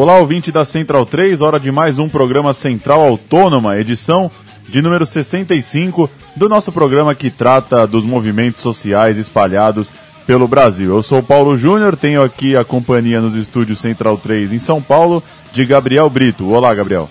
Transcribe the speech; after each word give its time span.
Olá, 0.00 0.16
ouvinte 0.16 0.50
da 0.50 0.64
Central 0.64 1.04
3, 1.04 1.42
hora 1.42 1.60
de 1.60 1.70
mais 1.70 1.98
um 1.98 2.08
programa 2.08 2.54
Central 2.54 3.02
Autônoma, 3.02 3.76
edição 3.76 4.30
de 4.66 4.80
número 4.80 5.04
65 5.04 6.08
do 6.34 6.48
nosso 6.48 6.72
programa 6.72 7.14
que 7.14 7.30
trata 7.30 7.86
dos 7.86 8.02
movimentos 8.02 8.62
sociais 8.62 9.18
espalhados 9.18 9.92
pelo 10.26 10.48
Brasil. 10.48 10.96
Eu 10.96 11.02
sou 11.02 11.22
Paulo 11.22 11.54
Júnior, 11.54 11.96
tenho 11.96 12.22
aqui 12.22 12.56
a 12.56 12.64
companhia 12.64 13.20
nos 13.20 13.34
estúdios 13.34 13.78
Central 13.78 14.16
3 14.16 14.54
em 14.54 14.58
São 14.58 14.80
Paulo 14.80 15.22
de 15.52 15.66
Gabriel 15.66 16.08
Brito. 16.08 16.48
Olá, 16.48 16.72
Gabriel. 16.72 17.06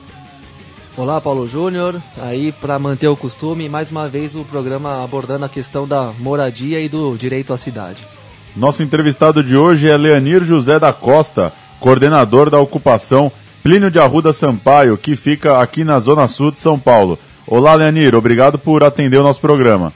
Olá, 0.98 1.22
Paulo 1.22 1.48
Júnior. 1.48 2.02
Aí, 2.20 2.52
para 2.52 2.80
manter 2.80 3.08
o 3.08 3.16
costume, 3.16 3.70
mais 3.70 3.92
uma 3.92 4.10
vez 4.10 4.34
o 4.34 4.44
programa 4.44 5.04
abordando 5.04 5.46
a 5.46 5.50
questão 5.50 5.88
da 5.88 6.12
moradia 6.18 6.82
e 6.82 6.90
do 6.90 7.16
direito 7.16 7.54
à 7.54 7.58
cidade. 7.58 8.04
Nosso 8.56 8.82
entrevistado 8.82 9.44
de 9.44 9.56
hoje 9.56 9.88
é 9.88 9.96
Leonir 9.96 10.44
José 10.44 10.80
da 10.80 10.92
Costa, 10.92 11.54
coordenador 11.80 12.50
da 12.50 12.60
ocupação 12.60 13.32
Plínio 13.62 13.92
de 13.92 14.00
Arruda 14.00 14.32
Sampaio, 14.32 14.98
que 14.98 15.16
fica 15.16 15.62
aqui 15.62 15.84
na 15.84 16.00
Zona 16.00 16.28
Sul 16.28 16.52
de 16.52 16.60
São 16.60 16.80
Paulo. 16.80 17.20
Olá, 17.46 17.76
Leonir, 17.76 18.16
obrigado 18.16 18.58
por 18.58 18.84
atender 18.84 19.18
o 19.18 19.24
nosso 19.24 19.42
programa. 19.42 19.94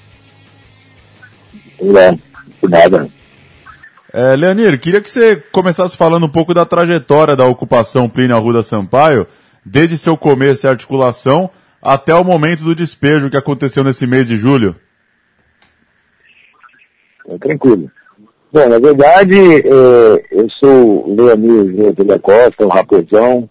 Olá, 1.79 2.13
por 2.59 2.69
nada. 2.69 3.09
É, 4.11 4.35
Leonir, 4.35 4.79
queria 4.79 5.01
que 5.01 5.09
você 5.09 5.37
começasse 5.51 5.97
falando 5.97 6.25
um 6.25 6.29
pouco 6.29 6.53
da 6.53 6.65
trajetória 6.65 7.35
da 7.35 7.45
ocupação 7.45 8.09
Plínio 8.09 8.35
Arruda 8.35 8.61
Sampaio, 8.61 9.25
desde 9.65 9.97
seu 9.97 10.17
começo 10.17 10.67
e 10.67 10.69
articulação 10.69 11.49
até 11.81 12.13
o 12.13 12.23
momento 12.23 12.63
do 12.63 12.75
despejo 12.75 13.29
que 13.29 13.37
aconteceu 13.37 13.83
nesse 13.83 14.05
mês 14.05 14.27
de 14.27 14.37
julho. 14.37 14.75
É, 17.27 17.37
tranquilo. 17.37 17.89
Bom, 18.53 18.69
na 18.69 18.77
verdade, 18.77 19.35
é, 19.35 20.25
eu 20.29 20.47
sou 20.63 21.11
Leonir 21.11 21.91
da 22.05 22.19
Costa, 22.19 22.63
um 22.63 22.67
raposão, 22.67 23.49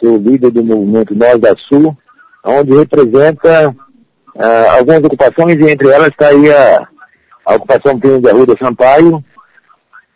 sou 0.00 0.16
líder 0.16 0.50
do 0.50 0.64
movimento 0.64 1.14
Nós 1.14 1.38
da 1.38 1.54
Sul, 1.68 1.94
onde 2.42 2.74
representa 2.74 3.76
ah, 4.38 4.76
algumas 4.78 5.04
ocupações, 5.04 5.58
e 5.58 5.70
entre 5.70 5.88
elas 5.88 6.08
está 6.08 6.28
aí 6.28 6.50
a, 6.50 6.88
a 7.44 7.54
ocupação 7.56 8.00
Plínio 8.00 8.22
da 8.22 8.32
Rua 8.32 8.46
Sampaio, 8.58 9.22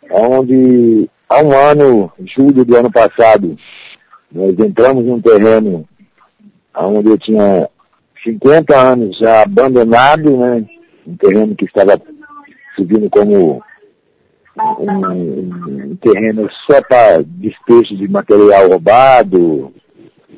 onde 0.09 1.07
há 1.29 1.43
um 1.43 1.55
ano, 1.55 2.11
julho 2.35 2.65
do 2.65 2.77
ano 2.77 2.91
passado, 2.91 3.55
nós 4.31 4.57
entramos 4.57 5.05
num 5.05 5.21
terreno 5.21 5.87
onde 6.75 7.09
eu 7.09 7.17
tinha 7.19 7.69
50 8.23 8.75
anos 8.75 9.19
já 9.19 9.43
abandonado, 9.43 10.35
né? 10.35 10.65
Um 11.05 11.15
terreno 11.15 11.55
que 11.55 11.65
estava 11.65 12.01
subindo 12.75 13.07
como 13.11 13.61
um, 14.79 15.91
um 15.91 15.95
terreno 15.97 16.49
só 16.69 16.81
para 16.87 17.23
despejo 17.25 17.95
de 17.95 18.07
material 18.07 18.69
roubado, 18.69 19.73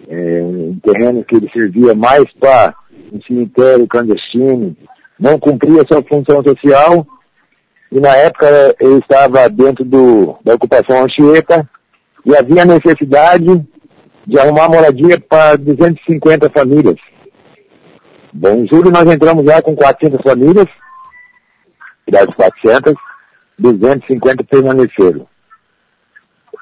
é, 0.07 0.41
um 0.43 0.79
terreno 0.83 1.23
que 1.23 1.35
ele 1.35 1.49
servia 1.51 1.95
mais 1.95 2.25
para 2.39 2.73
um 3.11 3.21
cemitério 3.21 3.87
clandestino, 3.87 4.75
não 5.19 5.39
cumpria 5.39 5.85
sua 5.87 6.03
função 6.03 6.43
social, 6.43 7.05
e 7.91 7.99
na 7.99 8.15
época 8.15 8.75
eu 8.79 8.99
estava 8.99 9.49
dentro 9.49 9.83
do, 9.83 10.37
da 10.43 10.55
ocupação 10.55 11.03
Anchieta, 11.03 11.67
e 12.25 12.35
havia 12.35 12.65
necessidade 12.65 13.65
de 14.27 14.39
arrumar 14.39 14.69
moradia 14.69 15.19
para 15.19 15.57
250 15.57 16.49
famílias. 16.51 16.95
Bom, 18.33 18.49
em 18.49 18.67
julho 18.67 18.91
nós 18.91 19.05
entramos 19.11 19.43
lá 19.45 19.61
com 19.61 19.75
400 19.75 20.21
famílias, 20.21 20.67
das 22.07 22.25
400, 22.35 22.93
250 23.59 24.43
permaneceram. 24.43 25.27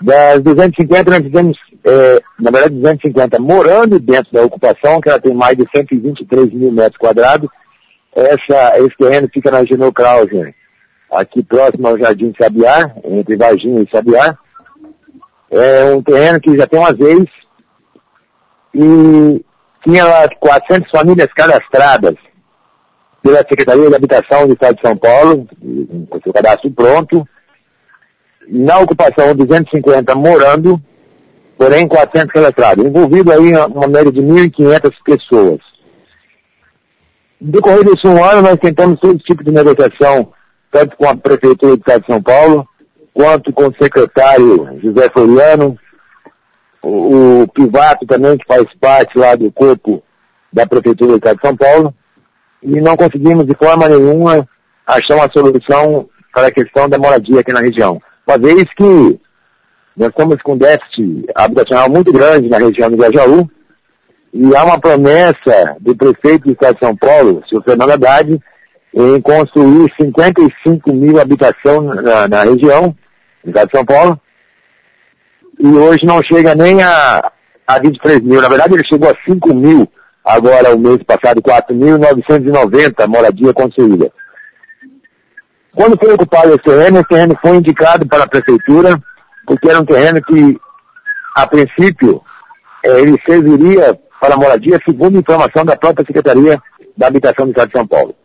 Das 0.02 0.42
250 0.42 1.12
nós 1.12 1.22
fizemos, 1.22 1.58
é, 1.84 2.22
na 2.40 2.52
verdade 2.52 2.76
250 2.76 3.40
morando 3.40 4.00
dentro 4.00 4.32
da 4.32 4.44
ocupação, 4.44 5.02
que 5.02 5.10
ela 5.10 5.20
tem 5.20 5.34
mais 5.34 5.58
de 5.58 5.66
123 5.76 6.54
mil 6.54 6.72
metros 6.72 6.98
quadrados. 6.98 7.50
Essa, 8.16 8.78
esse 8.80 8.98
terreno 8.98 9.30
fica 9.32 9.52
na 9.52 9.64
Geno 9.66 9.92
Krauser, 9.92 10.56
aqui 11.12 11.44
próximo 11.44 11.88
ao 11.88 11.98
Jardim 11.98 12.34
Sabiá, 12.40 12.92
entre 13.04 13.36
Varginha 13.36 13.82
e 13.82 13.90
Sabiá. 13.90 14.38
É 15.52 15.94
um 15.94 16.02
terreno 16.02 16.40
que 16.40 16.58
já 16.58 16.66
tem 16.66 16.80
uma 16.80 16.94
vez 16.94 17.26
e 18.74 19.44
tinha 19.84 20.06
lá 20.06 20.30
400 20.40 20.90
famílias 20.92 21.28
cadastradas 21.34 22.16
pela 23.22 23.40
Secretaria 23.40 23.90
de 23.90 23.96
Habitação 23.96 24.48
do 24.48 24.54
Estado 24.54 24.76
de 24.76 24.82
São 24.82 24.98
Paulo, 24.98 25.48
com 26.10 26.22
seu 26.22 26.34
cadastro 26.34 26.72
pronto. 26.72 27.28
Na 28.48 28.80
ocupação, 28.80 29.36
250 29.36 30.16
morando, 30.16 30.82
porém 31.58 31.88
400 31.88 32.32
cadastrados. 32.32 32.86
Envolvido 32.86 33.32
aí 33.32 33.54
uma 33.54 33.88
média 33.88 34.12
de 34.12 34.22
1.500 34.22 34.92
pessoas. 35.04 35.60
Decorrer 37.40 37.86
desse 37.86 38.08
um 38.08 38.24
ano, 38.24 38.42
nós 38.42 38.58
tentamos 38.58 39.00
todo 39.00 39.18
tipo 39.20 39.44
de 39.44 39.52
negociação, 39.52 40.34
tanto 40.72 40.98
com 40.98 41.08
a 41.08 41.16
Prefeitura 41.16 41.76
do 41.76 41.80
Estado 41.80 42.02
de 42.02 42.12
São 42.12 42.22
Paulo, 42.22 42.68
quanto 43.14 43.54
com 43.54 43.68
o 43.68 43.76
secretário 43.82 44.80
José 44.82 45.10
Floriano, 45.10 45.78
o, 46.82 47.42
o 47.44 47.48
Pivato 47.48 48.06
também, 48.06 48.38
que 48.38 48.46
faz 48.46 48.66
parte 48.80 49.18
lá 49.18 49.36
do 49.36 49.52
corpo 49.52 50.04
da 50.52 50.66
Prefeitura 50.66 51.12
do 51.12 51.18
Estado 51.18 51.38
de 51.38 51.48
São 51.48 51.56
Paulo, 51.56 51.94
e 52.62 52.82
não 52.82 52.96
conseguimos 52.96 53.46
de 53.46 53.56
forma 53.56 53.88
nenhuma 53.88 54.48
achar 54.86 55.16
uma 55.16 55.32
solução 55.32 56.10
para 56.34 56.48
a 56.48 56.52
questão 56.52 56.90
da 56.90 56.98
moradia 56.98 57.40
aqui 57.40 57.54
na 57.54 57.62
região. 57.62 58.02
Uma 58.28 58.38
vez 58.38 58.64
que 58.76 59.20
nós 59.96 60.10
estamos 60.10 60.42
com 60.42 60.58
déficit 60.58 61.26
habitacional 61.36 61.90
muito 61.90 62.12
grande 62.12 62.50
na 62.50 62.58
região 62.58 62.90
do 62.90 62.98
Guajaú, 62.98 63.50
e 64.32 64.56
há 64.56 64.64
uma 64.64 64.80
promessa 64.80 65.76
do 65.80 65.96
prefeito 65.96 66.46
do 66.46 66.52
Estado 66.52 66.76
de 66.76 66.86
São 66.86 66.96
Paulo, 66.96 67.44
o 67.52 67.62
Fernando 67.64 67.92
Haddad, 67.92 68.40
em 68.94 69.22
construir 69.22 69.92
55 70.00 70.94
mil 70.94 71.20
habitações 71.20 72.04
na, 72.04 72.28
na 72.28 72.44
região, 72.44 72.96
no 73.44 73.50
Estado 73.50 73.70
de 73.70 73.78
São 73.78 73.86
Paulo, 73.86 74.20
e 75.60 75.68
hoje 75.68 76.06
não 76.06 76.22
chega 76.24 76.56
nem 76.56 76.82
a, 76.82 77.32
a 77.68 77.80
23 77.80 78.22
mil. 78.22 78.42
Na 78.42 78.48
verdade, 78.48 78.74
ele 78.74 78.86
chegou 78.88 79.10
a 79.10 79.16
5 79.28 79.54
mil 79.54 79.88
agora, 80.30 80.76
o 80.76 80.80
mês 80.80 81.02
passado, 81.04 81.42
4.990 81.42 83.08
moradia 83.08 83.54
construída. 83.54 84.12
Quando 85.76 85.98
foi 85.98 86.14
ocupado 86.14 86.50
esse 86.50 86.64
terreno, 86.64 87.00
esse 87.00 87.08
terreno 87.08 87.38
foi 87.42 87.56
indicado 87.58 88.08
para 88.08 88.24
a 88.24 88.28
prefeitura, 88.28 89.02
porque 89.46 89.70
era 89.70 89.80
um 89.80 89.86
terreno 89.86 90.22
que, 90.22 90.60
a 91.36 91.48
princípio, 91.48 92.22
eh, 92.84 93.02
ele 93.02 93.20
serviria 93.26 94.00
para 94.20 94.38
moradia, 94.38 94.80
segundo 94.86 95.18
informação 95.18 95.66
da 95.66 95.76
própria 95.76 96.06
Secretaria 96.06 96.62
da 96.96 97.08
Habitação 97.08 97.46
do 97.46 97.52
Estado 97.52 97.72
de 97.72 97.78
São 97.78 97.88
Paulo. 97.88 98.16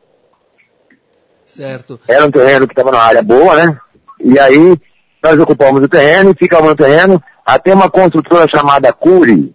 Certo. 1.44 2.00
Era 2.08 2.26
um 2.26 2.30
terreno 2.30 2.66
que 2.66 2.72
estava 2.72 2.90
na 2.90 3.00
área 3.00 3.22
boa, 3.22 3.54
né? 3.64 3.78
E 4.20 4.38
aí, 4.38 4.76
nós 5.22 5.38
ocupamos 5.38 5.82
o 5.82 5.88
terreno 5.88 6.32
e 6.32 6.38
ficamos 6.38 6.68
no 6.68 6.76
terreno 6.76 7.22
até 7.46 7.72
uma 7.72 7.88
construtora 7.88 8.46
chamada 8.50 8.92
Curi. 8.92 9.54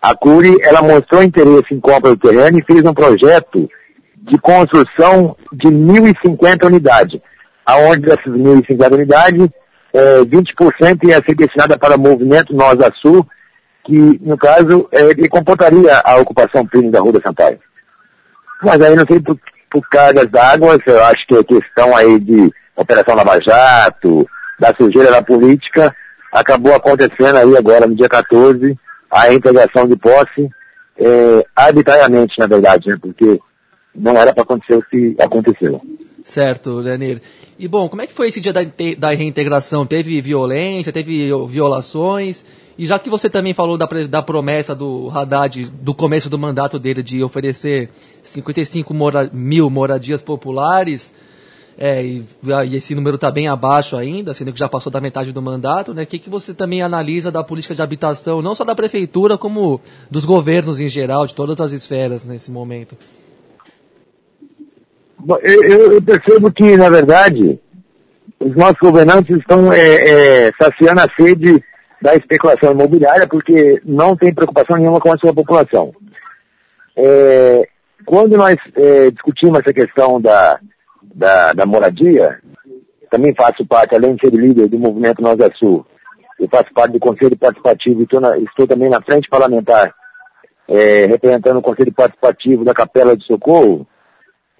A 0.00 0.14
Curi, 0.14 0.56
ela 0.62 0.82
mostrou 0.82 1.22
interesse 1.22 1.72
em 1.72 1.80
compra 1.80 2.10
do 2.10 2.16
terreno 2.16 2.58
e 2.58 2.64
fez 2.64 2.82
um 2.84 2.94
projeto 2.94 3.68
de 4.16 4.38
construção 4.38 5.36
de 5.52 5.68
1.050 5.68 6.66
unidades, 6.66 7.20
aonde 7.66 8.02
dessas 8.02 8.32
1.050 8.32 8.94
unidades, 8.94 9.48
é, 9.92 10.20
20% 10.20 11.04
ia 11.04 11.22
ser 11.26 11.34
destinada 11.34 11.78
para 11.78 11.96
o 11.96 12.00
movimento 12.00 12.54
Nós 12.54 12.76
da 12.76 12.90
Sul, 13.02 13.26
que, 13.84 14.20
no 14.22 14.36
caso, 14.36 14.88
é, 14.92 15.02
ele 15.02 15.28
comportaria 15.28 16.00
a 16.04 16.16
ocupação 16.16 16.66
plena 16.66 16.90
da 16.90 17.00
Rua 17.00 17.14
da 17.14 17.20
Sampaio. 17.20 17.58
Mas 18.62 18.80
aí, 18.80 18.94
não 18.94 19.04
sei 19.10 19.20
por, 19.20 19.38
por 19.70 19.88
cargas 19.88 20.26
d'água, 20.26 20.78
eu 20.86 21.04
acho 21.04 21.26
que 21.26 21.36
é 21.36 21.44
questão 21.44 21.96
aí 21.96 22.20
de 22.20 22.52
Operação 22.76 23.14
Lava 23.14 23.40
Jato, 23.40 24.28
da 24.60 24.74
sujeira 24.74 25.10
da 25.10 25.22
política, 25.22 25.94
acabou 26.32 26.74
acontecendo 26.74 27.36
aí 27.36 27.56
agora, 27.56 27.86
no 27.86 27.96
dia 27.96 28.08
14, 28.08 28.78
a 29.10 29.32
integração 29.32 29.86
de 29.86 29.96
posse, 29.96 30.48
é, 30.98 31.46
arbitrariamente, 31.54 32.34
na 32.38 32.46
verdade, 32.46 32.88
né, 32.88 32.96
porque 33.00 33.40
não 33.94 34.16
era 34.16 34.32
para 34.32 34.42
acontecer 34.42 34.76
o 34.76 34.82
que 34.82 35.16
aconteceu. 35.18 35.80
Certo, 36.22 36.74
Leonir. 36.74 37.22
E 37.58 37.66
bom, 37.66 37.88
como 37.88 38.02
é 38.02 38.06
que 38.06 38.12
foi 38.12 38.28
esse 38.28 38.40
dia 38.40 38.52
da, 38.52 38.60
da 38.98 39.10
reintegração? 39.10 39.86
Teve 39.86 40.20
violência, 40.20 40.92
teve 40.92 41.30
violações? 41.48 42.44
E 42.76 42.86
já 42.86 42.98
que 42.98 43.10
você 43.10 43.28
também 43.28 43.54
falou 43.54 43.76
da, 43.76 43.86
da 44.08 44.22
promessa 44.22 44.74
do 44.74 45.10
Haddad, 45.12 45.70
do 45.70 45.94
começo 45.94 46.30
do 46.30 46.38
mandato 46.38 46.78
dele, 46.78 47.02
de 47.02 47.22
oferecer 47.22 47.90
55 48.22 48.94
mora, 48.94 49.28
mil 49.32 49.68
moradias 49.68 50.22
populares, 50.22 51.12
é, 51.80 52.04
e, 52.04 52.24
e, 52.66 52.76
esse 52.76 52.92
número 52.92 53.14
está 53.14 53.30
bem 53.30 53.46
abaixo 53.46 53.96
ainda, 53.96 54.34
sendo 54.34 54.52
que 54.52 54.58
já 54.58 54.68
passou 54.68 54.90
da 54.90 55.00
metade 55.00 55.32
do 55.32 55.40
mandato, 55.40 55.94
né? 55.94 56.02
O 56.02 56.06
que, 56.06 56.18
que 56.18 56.28
você 56.28 56.52
também 56.52 56.82
analisa 56.82 57.30
da 57.30 57.44
política 57.44 57.72
de 57.72 57.80
habitação, 57.80 58.42
não 58.42 58.52
só 58.52 58.64
da 58.64 58.74
prefeitura, 58.74 59.38
como 59.38 59.80
dos 60.10 60.24
governos 60.24 60.80
em 60.80 60.88
geral, 60.88 61.24
de 61.24 61.36
todas 61.36 61.60
as 61.60 61.70
esferas 61.70 62.24
nesse 62.24 62.50
momento? 62.50 62.96
Eu, 65.42 65.92
eu 65.92 66.02
percebo 66.02 66.50
que, 66.50 66.76
na 66.76 66.90
verdade, 66.90 67.60
os 68.40 68.56
nossos 68.56 68.78
governantes 68.80 69.36
estão 69.36 69.72
é, 69.72 70.48
é, 70.48 70.52
saciando 70.60 71.00
a 71.00 71.08
sede 71.14 71.62
da 72.02 72.16
especulação 72.16 72.72
imobiliária, 72.72 73.28
porque 73.28 73.80
não 73.84 74.16
tem 74.16 74.34
preocupação 74.34 74.76
nenhuma 74.76 75.00
com 75.00 75.12
a 75.12 75.18
sua 75.18 75.32
população. 75.32 75.92
É, 76.96 77.68
quando 78.04 78.36
nós 78.36 78.56
é, 78.74 79.12
discutimos 79.12 79.60
essa 79.60 79.72
questão 79.72 80.20
da, 80.20 80.58
da, 81.14 81.52
da, 81.52 81.66
moradia, 81.66 82.38
também 83.10 83.34
faço 83.34 83.66
parte, 83.66 83.94
além 83.94 84.14
de 84.14 84.20
ser 84.20 84.34
líder 84.34 84.68
do 84.68 84.78
movimento 84.78 85.22
Nós 85.22 85.36
da 85.36 85.50
Sul, 85.52 85.86
eu 86.38 86.48
faço 86.48 86.72
parte 86.72 86.92
do 86.92 87.00
Conselho 87.00 87.36
Participativo 87.36 88.00
e 88.00 88.04
estou, 88.04 88.20
na, 88.20 88.38
estou 88.38 88.66
também 88.66 88.88
na 88.88 89.00
frente 89.00 89.28
parlamentar, 89.28 89.92
é, 90.68 91.06
representando 91.06 91.58
o 91.58 91.62
Conselho 91.62 91.92
Participativo 91.92 92.64
da 92.64 92.74
Capela 92.74 93.16
de 93.16 93.24
Socorro, 93.24 93.86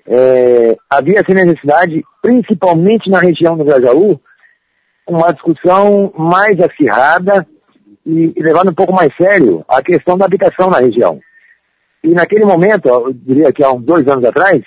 é, 0.06 0.76
havia 0.88 1.20
essa 1.20 1.34
necessidade, 1.34 2.02
principalmente 2.22 3.10
na 3.10 3.20
região 3.20 3.56
do 3.56 3.64
Grajaú, 3.64 4.18
uma 5.06 5.32
discussão 5.32 6.12
mais 6.16 6.58
acirrada 6.60 7.46
e, 8.04 8.32
e 8.34 8.42
levando 8.42 8.70
um 8.70 8.74
pouco 8.74 8.92
mais 8.92 9.14
sério 9.20 9.64
a 9.68 9.82
questão 9.82 10.16
da 10.16 10.24
habitação 10.24 10.70
na 10.70 10.78
região. 10.78 11.20
E 12.02 12.08
naquele 12.10 12.44
momento, 12.44 12.88
eu 12.88 13.12
diria 13.12 13.52
que 13.52 13.62
há 13.62 13.70
uns 13.70 13.82
dois 13.82 14.06
anos 14.08 14.24
atrás, 14.24 14.62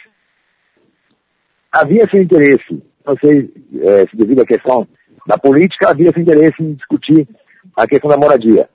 havia 1.72 2.04
esse 2.04 2.18
interesse, 2.18 2.84
não 3.06 3.16
sei 3.18 3.52
é, 3.82 4.06
se 4.08 4.16
devido 4.16 4.42
à 4.42 4.46
questão 4.46 4.88
da 5.28 5.38
política, 5.38 5.90
havia 5.90 6.10
esse 6.10 6.20
interesse 6.20 6.62
em 6.62 6.74
discutir 6.74 7.28
a 7.76 7.88
questão 7.88 8.10
da 8.10 8.18
moradia. 8.18 8.70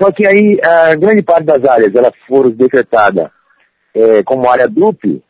Só 0.00 0.10
que 0.10 0.26
aí 0.26 0.58
a 0.64 0.94
grande 0.94 1.22
parte 1.22 1.44
das 1.44 1.62
áreas 1.64 1.94
elas 1.94 2.12
foram 2.26 2.50
decretadas 2.50 3.28
é, 3.94 4.22
como 4.22 4.48
área 4.48 4.66
DUP, 4.66 5.22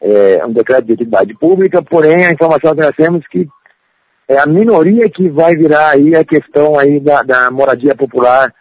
é, 0.00 0.46
um 0.46 0.52
decreto 0.52 0.86
de 0.86 0.92
utilidade 0.92 1.34
pública, 1.34 1.82
porém 1.82 2.24
a 2.24 2.32
informação 2.32 2.74
que 2.74 2.80
nós 2.80 2.96
temos 2.96 3.26
que 3.28 3.48
é 4.28 4.38
a 4.38 4.46
minoria 4.46 5.08
que 5.08 5.28
vai 5.28 5.56
virar 5.56 5.90
aí 5.90 6.14
a 6.14 6.24
questão 6.24 6.78
aí 6.78 7.00
da, 7.00 7.22
da 7.22 7.50
moradia 7.50 7.94
popular, 7.94 8.52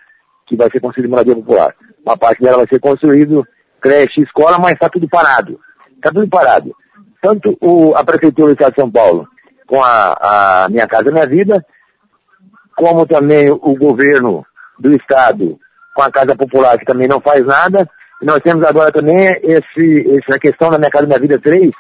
que 0.48 0.56
vai 0.56 0.70
ser 0.72 0.80
construída 0.80 1.10
moradia 1.10 1.36
popular. 1.36 1.76
Uma 2.06 2.18
parte 2.18 2.42
dela 2.42 2.58
vai 2.58 2.68
ser 2.68 2.80
construído 2.80 3.46
creche, 3.82 4.22
escola, 4.22 4.58
mas 4.60 4.74
está 4.74 4.90
tudo 4.90 5.10
parado. 5.10 5.60
Está 5.98 6.10
tudo 6.10 6.28
parado. 6.28 6.74
Tanto 7.22 7.58
o, 7.62 7.96
a 7.96 8.04
Prefeitura 8.04 8.48
do 8.48 8.54
Estado 8.54 8.74
de 8.76 8.82
São 8.82 8.92
Paulo, 8.92 9.28
com 9.68 9.84
a, 9.84 10.64
a 10.66 10.70
Minha 10.70 10.88
Casa 10.88 11.12
Minha 11.12 11.28
Vida, 11.28 11.66
como 12.76 13.06
também 13.06 13.50
o 13.50 13.76
governo 13.76 14.46
do 14.80 14.94
Estado, 14.94 15.60
com 15.96 16.04
a 16.04 16.12
Casa 16.12 16.36
Popular, 16.36 16.78
que 16.78 16.86
também 16.86 17.08
não 17.08 17.20
faz 17.20 17.46
nada, 17.46 17.90
e 18.22 18.26
nós 18.26 18.40
temos 18.40 18.64
agora 18.64 18.92
também 18.92 19.18
esse, 19.44 20.20
essa 20.20 20.40
questão 20.40 20.70
da 20.70 20.78
Minha 20.78 20.92
Casa 20.92 21.08
Minha 21.08 21.20
Vida 21.20 21.40
3, 21.40 21.72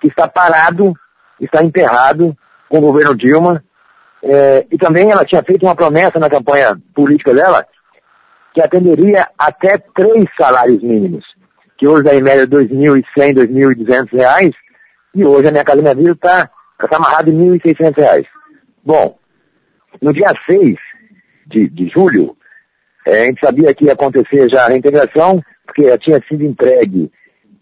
que 0.00 0.08
está 0.08 0.28
parado, 0.28 0.94
está 1.40 1.62
enterrado 1.62 2.36
com 2.68 2.78
o 2.78 2.82
governo 2.82 3.14
Dilma. 3.16 3.62
É, 4.22 4.66
e 4.70 4.78
também 4.78 5.10
ela 5.10 5.24
tinha 5.24 5.42
feito 5.42 5.64
uma 5.64 5.76
promessa 5.76 6.18
na 6.18 6.28
campanha 6.28 6.76
política 6.94 7.32
dela, 7.32 7.64
que 8.54 8.62
atenderia 8.62 9.28
até 9.38 9.78
três 9.94 10.24
salários 10.38 10.82
mínimos, 10.82 11.24
que 11.76 11.86
hoje 11.86 12.08
é 12.08 12.16
em 12.16 12.22
média 12.22 12.44
R$ 12.44 12.66
2.100, 12.66 13.34
2.200 13.34 14.12
reais, 14.12 14.50
e 15.16 15.24
hoje 15.24 15.48
a 15.48 15.50
Minha 15.50 15.64
Casa 15.64 15.80
Minha 15.80 15.94
Vida 15.94 16.12
está 16.12 16.50
tá 16.78 16.96
amarrada 16.96 17.30
em 17.30 17.58
1.600 17.58 17.96
reais. 17.96 18.26
Bom, 18.84 19.18
no 20.00 20.12
dia 20.12 20.30
6 20.48 20.76
de, 21.46 21.68
de 21.70 21.88
julho, 21.88 22.36
é, 23.06 23.22
a 23.22 23.24
gente 23.24 23.40
sabia 23.40 23.74
que 23.74 23.86
ia 23.86 23.94
acontecer 23.94 24.48
já 24.50 24.66
a 24.66 24.68
reintegração, 24.68 25.42
porque 25.64 25.96
tinha 25.98 26.22
sido 26.28 26.44
entregue 26.44 27.10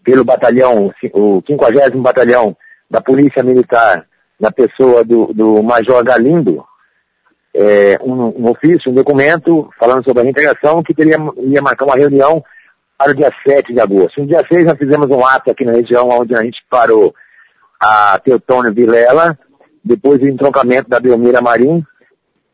pelo 0.03 0.25
batalhão, 0.25 0.93
o 1.13 1.41
50 1.47 1.97
Batalhão 1.97 2.55
da 2.91 3.01
Polícia 3.01 3.41
Militar, 3.41 4.05
na 4.39 4.51
pessoa 4.51 5.03
do, 5.03 5.33
do 5.33 5.63
Major 5.63 6.03
Galindo, 6.03 6.63
é, 7.55 7.97
um, 8.01 8.43
um, 8.43 8.49
ofício, 8.49 8.91
um 8.91 8.93
documento 8.93 9.69
falando 9.79 10.03
sobre 10.03 10.19
a 10.19 10.23
reintegração 10.23 10.83
que 10.83 10.93
teria, 10.93 11.17
ia 11.37 11.61
marcar 11.61 11.85
uma 11.85 11.95
reunião 11.95 12.43
para 12.97 13.11
o 13.11 13.15
dia 13.15 13.31
7 13.47 13.73
de 13.73 13.79
agosto. 13.79 14.19
No 14.19 14.27
dia 14.27 14.43
6 14.45 14.65
nós 14.65 14.77
fizemos 14.77 15.07
um 15.09 15.25
ato 15.25 15.51
aqui 15.51 15.63
na 15.63 15.71
região 15.71 16.09
onde 16.09 16.35
a 16.35 16.43
gente 16.43 16.61
parou 16.69 17.15
a 17.79 18.19
Teotônio 18.23 18.73
Vilela, 18.73 19.37
depois 19.83 20.21
o 20.21 20.27
entroncamento 20.27 20.89
da 20.89 20.99
Belmira 20.99 21.41
Marim, 21.41 21.83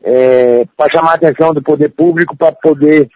é, 0.02 0.64
para 0.76 0.92
chamar 0.92 1.12
a 1.12 1.14
atenção 1.14 1.54
do 1.54 1.62
poder 1.62 1.88
público 1.90 2.36
para 2.36 2.52
poder 2.52 3.08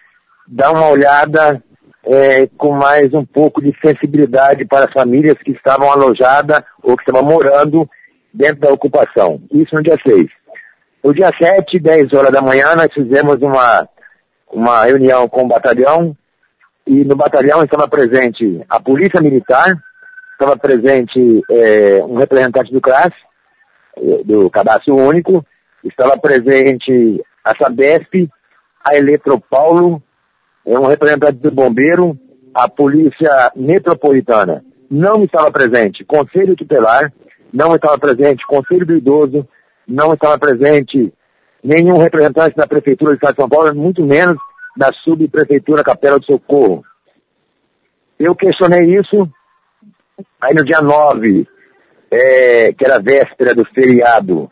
dar 0.47 0.70
uma 0.70 0.88
olhada 0.88 1.62
é, 2.05 2.47
com 2.56 2.73
mais 2.73 3.12
um 3.12 3.25
pouco 3.25 3.61
de 3.61 3.76
sensibilidade 3.85 4.64
para 4.64 4.87
as 4.87 4.93
famílias 4.93 5.35
que 5.44 5.50
estavam 5.50 5.91
alojadas 5.91 6.62
ou 6.82 6.97
que 6.97 7.03
estavam 7.03 7.29
morando 7.29 7.88
dentro 8.32 8.61
da 8.61 8.73
ocupação. 8.73 9.41
Isso 9.50 9.75
no 9.75 9.82
dia 9.82 9.97
6. 10.06 10.26
No 11.03 11.12
dia 11.12 11.31
7, 11.41 11.79
10 11.79 12.12
horas 12.12 12.31
da 12.31 12.41
manhã, 12.41 12.75
nós 12.76 12.93
fizemos 12.93 13.41
uma, 13.43 13.88
uma 14.53 14.85
reunião 14.85 15.29
com 15.29 15.43
o 15.43 15.49
batalhão 15.49 16.17
e 16.87 17.05
no 17.05 17.17
batalhão 17.17 17.64
estava 17.64 17.88
presente 17.88 18.64
a 18.69 18.79
Polícia 18.79 19.20
Militar, 19.20 19.76
estava 20.37 20.56
presente 20.56 21.43
é, 21.50 22.05
um 22.05 22.17
representante 22.17 22.73
do 22.73 22.81
CRAS, 22.81 23.12
é, 23.97 24.25
do 24.25 24.50
Cadastro 24.50 24.94
Único, 24.94 25.44
estava 25.83 26.17
presente 26.19 27.23
a 27.44 27.56
Sabesp, 27.56 28.29
a 28.85 28.97
Eletropaulo, 28.97 30.03
é 30.65 30.79
um 30.79 30.87
representante 30.87 31.38
do 31.38 31.50
bombeiro, 31.50 32.19
a 32.55 32.69
polícia 32.69 33.53
metropolitana 33.56 34.65
não 34.91 35.25
estava 35.25 35.50
presente, 35.50 36.05
conselho 36.05 36.55
tutelar, 36.55 37.12
não 37.53 37.75
estava 37.75 37.99
presente 37.99 38.47
conselho 38.47 38.87
do 38.87 38.97
idoso, 38.97 39.47
não 39.87 40.15
estava 40.15 40.39
presente 40.39 41.12
nenhum 41.62 41.99
representante 41.99 42.56
da 42.56 42.67
prefeitura 42.67 43.12
do 43.12 43.15
estado 43.17 43.35
de 43.35 43.41
São 43.41 43.49
Paulo, 43.49 43.75
muito 43.75 44.05
menos 44.05 44.37
da 44.77 44.93
subprefeitura 44.93 45.82
Capela 45.82 46.19
do 46.19 46.25
Socorro. 46.25 46.84
Eu 48.19 48.34
questionei 48.34 48.96
isso, 48.99 49.29
aí 50.41 50.55
no 50.55 50.65
dia 50.65 50.81
9, 50.81 51.46
é, 52.11 52.73
que 52.73 52.85
era 52.85 53.01
véspera 53.01 53.55
do 53.55 53.65
feriado, 53.67 54.51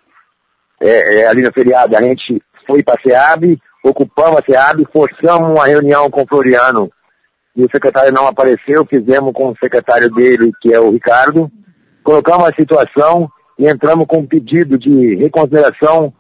é, 0.81 1.21
é, 1.21 1.27
ali 1.29 1.43
no 1.43 1.53
feriado, 1.53 1.97
a 1.97 2.03
gente 2.03 2.43
foi 2.67 2.83
para 2.83 2.95
a 2.95 3.03
SEAB, 3.03 3.59
ocupamos 3.83 4.39
a 4.39 4.45
SEAB, 4.45 4.87
forçamos 4.93 5.51
uma 5.51 5.67
reunião 5.67 6.11
com 6.11 6.23
o 6.23 6.27
Floriano. 6.27 6.91
E 7.57 7.65
o 7.65 7.71
secretário 7.71 8.13
não 8.13 8.27
apareceu, 8.27 8.85
fizemos 8.85 9.33
com 9.33 9.51
o 9.51 9.57
secretário 9.63 10.11
dele, 10.11 10.51
que 10.61 10.75
é 10.75 10.81
o 10.81 10.91
Ricardo, 10.91 11.51
colocamos 12.03 12.49
a 12.49 12.55
situação 12.55 13.31
e 13.59 13.69
entramos 13.69 14.07
com 14.07 14.19
um 14.19 14.27
pedido 14.27 14.77
de 14.77 15.15
reconsideração 15.15 16.13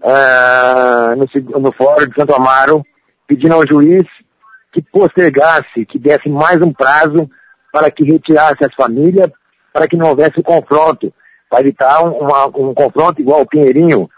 uh, 0.00 1.16
no, 1.16 1.60
no 1.60 1.72
Fórum 1.72 2.06
de 2.06 2.14
Santo 2.14 2.34
Amaro, 2.34 2.82
pedindo 3.26 3.54
ao 3.54 3.66
juiz 3.66 4.04
que 4.72 4.82
postergasse, 4.82 5.84
que 5.86 5.98
desse 5.98 6.28
mais 6.28 6.60
um 6.62 6.72
prazo 6.72 7.28
para 7.74 7.90
que 7.90 8.04
retirasse 8.04 8.64
as 8.64 8.72
famílias, 8.72 9.28
para 9.72 9.88
que 9.88 9.96
não 9.96 10.10
houvesse 10.10 10.40
confronto, 10.44 11.12
para 11.50 11.58
evitar 11.58 12.04
um, 12.04 12.18
uma, 12.18 12.46
um 12.46 12.72
confronto 12.72 13.20
igual 13.20 13.40
o 13.40 13.46
Pinheirinho, 13.46 14.08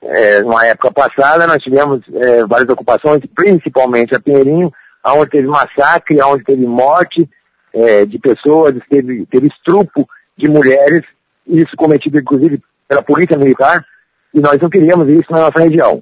é, 0.00 0.40
numa 0.42 0.64
época 0.64 0.92
passada, 0.92 1.44
nós 1.44 1.60
tivemos 1.60 2.02
é, 2.14 2.46
várias 2.46 2.68
ocupações, 2.68 3.20
principalmente 3.34 4.14
a 4.14 4.20
Pinheirinho, 4.20 4.72
onde 5.04 5.30
teve 5.30 5.48
massacre, 5.48 6.22
onde 6.22 6.44
teve 6.44 6.64
morte 6.64 7.28
é, 7.74 8.06
de 8.06 8.16
pessoas, 8.20 8.74
teve, 8.88 9.26
teve 9.26 9.48
estrupo 9.48 10.08
de 10.38 10.48
mulheres, 10.48 11.02
isso 11.48 11.76
cometido 11.76 12.20
inclusive 12.20 12.62
pela 12.86 13.02
Polícia 13.02 13.36
Militar, 13.36 13.84
e 14.32 14.40
nós 14.40 14.56
não 14.60 14.70
queríamos 14.70 15.08
isso 15.08 15.32
na 15.32 15.40
nossa 15.40 15.58
região. 15.58 16.00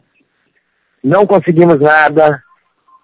Não 1.03 1.27
conseguimos 1.27 1.81
nada, 1.81 2.43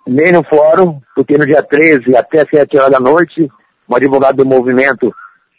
nem 0.07 0.31
no 0.31 0.45
fórum, 0.45 1.01
porque 1.17 1.39
no 1.39 1.47
dia 1.47 1.63
13 1.63 2.15
até 2.15 2.45
7 2.45 2.77
horas 2.77 2.91
da 2.91 3.01
noite, 3.01 3.49
um 3.89 3.97
advogado 3.97 4.37
do 4.37 4.47
movimento 4.47 5.15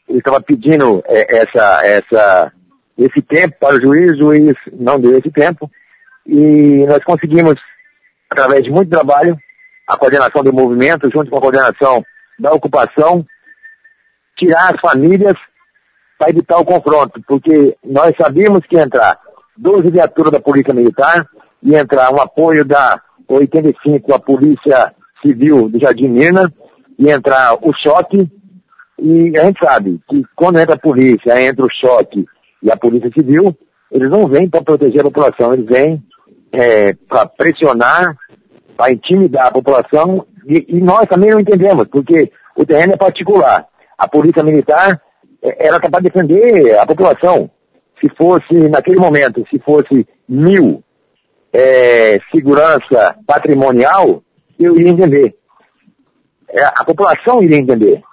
estava 0.09 0.41
pedindo 0.41 1.03
é, 1.07 1.37
essa, 1.37 1.85
essa 1.85 2.51
esse 2.97 3.21
tempo 3.21 3.55
para 3.59 3.75
o 3.75 3.81
juiz, 3.81 4.13
o 4.13 4.17
juiz 4.17 4.55
não 4.73 4.99
deu 4.99 5.17
esse 5.17 5.29
tempo, 5.31 5.69
e 6.25 6.85
nós 6.87 7.03
conseguimos, 7.03 7.59
através 8.29 8.63
de 8.63 8.71
muito 8.71 8.89
trabalho, 8.89 9.37
a 9.87 9.97
coordenação 9.97 10.43
do 10.43 10.53
movimento, 10.53 11.09
junto 11.11 11.29
com 11.29 11.37
a 11.37 11.41
coordenação 11.41 12.03
da 12.39 12.51
ocupação, 12.53 13.25
tirar 14.37 14.73
as 14.73 14.79
famílias 14.79 15.35
para 16.17 16.29
evitar 16.29 16.57
o 16.57 16.65
confronto, 16.65 17.21
porque 17.27 17.75
nós 17.83 18.13
sabíamos 18.19 18.65
que 18.65 18.77
entrar 18.77 19.19
12 19.57 19.89
viaturas 19.91 20.31
da 20.31 20.39
Polícia 20.39 20.73
Militar, 20.73 21.27
ia 21.61 21.79
entrar 21.79 22.13
um 22.13 22.21
apoio 22.21 22.63
da 22.63 23.01
85 23.27 24.07
da 24.07 24.19
Polícia 24.19 24.93
Civil 25.21 25.69
do 25.69 25.79
Jardim 25.79 26.07
Mirna, 26.07 26.51
ia 26.97 27.13
entrar 27.13 27.55
o 27.61 27.73
choque, 27.73 28.29
e 28.99 29.33
a 29.37 29.43
gente 29.43 29.59
sabe 29.63 29.99
que 30.09 30.23
quando 30.35 30.59
entra 30.59 30.75
a 30.75 30.79
polícia, 30.79 31.41
entra 31.41 31.65
o 31.65 31.69
choque 31.69 32.25
e 32.63 32.71
a 32.71 32.77
Polícia 32.77 33.11
Civil, 33.11 33.55
eles 33.91 34.09
não 34.09 34.27
vêm 34.27 34.49
para 34.49 34.63
proteger 34.63 35.01
a 35.01 35.05
população, 35.05 35.53
eles 35.53 35.65
vêm 35.65 36.03
é, 36.51 36.93
para 36.93 37.25
pressionar, 37.25 38.15
para 38.77 38.91
intimidar 38.91 39.47
a 39.47 39.51
população, 39.51 40.25
e, 40.47 40.65
e, 40.69 40.81
nós 40.81 41.05
também 41.07 41.31
não 41.31 41.39
entendemos, 41.39 41.87
porque 41.87 42.31
o 42.55 42.65
terreno 42.65 42.93
é 42.93 42.97
particular. 42.97 43.65
A 43.97 44.07
Polícia 44.07 44.43
Militar 44.43 45.01
é, 45.41 45.67
era 45.67 45.79
capaz 45.79 46.03
de 46.03 46.09
defender 46.09 46.77
a 46.77 46.85
população. 46.85 47.49
Se 47.99 48.09
fosse, 48.15 48.53
naquele 48.69 48.99
momento, 48.99 49.45
se 49.49 49.59
fosse 49.59 50.07
mil 50.27 50.83
é, 51.51 52.19
segurança 52.31 53.15
patrimonial, 53.25 54.21
eu 54.59 54.75
iria 54.77 54.91
entender. 54.91 55.35
É, 56.49 56.63
a 56.63 56.83
população 56.85 57.41
iria 57.41 57.57
entender. 57.57 58.03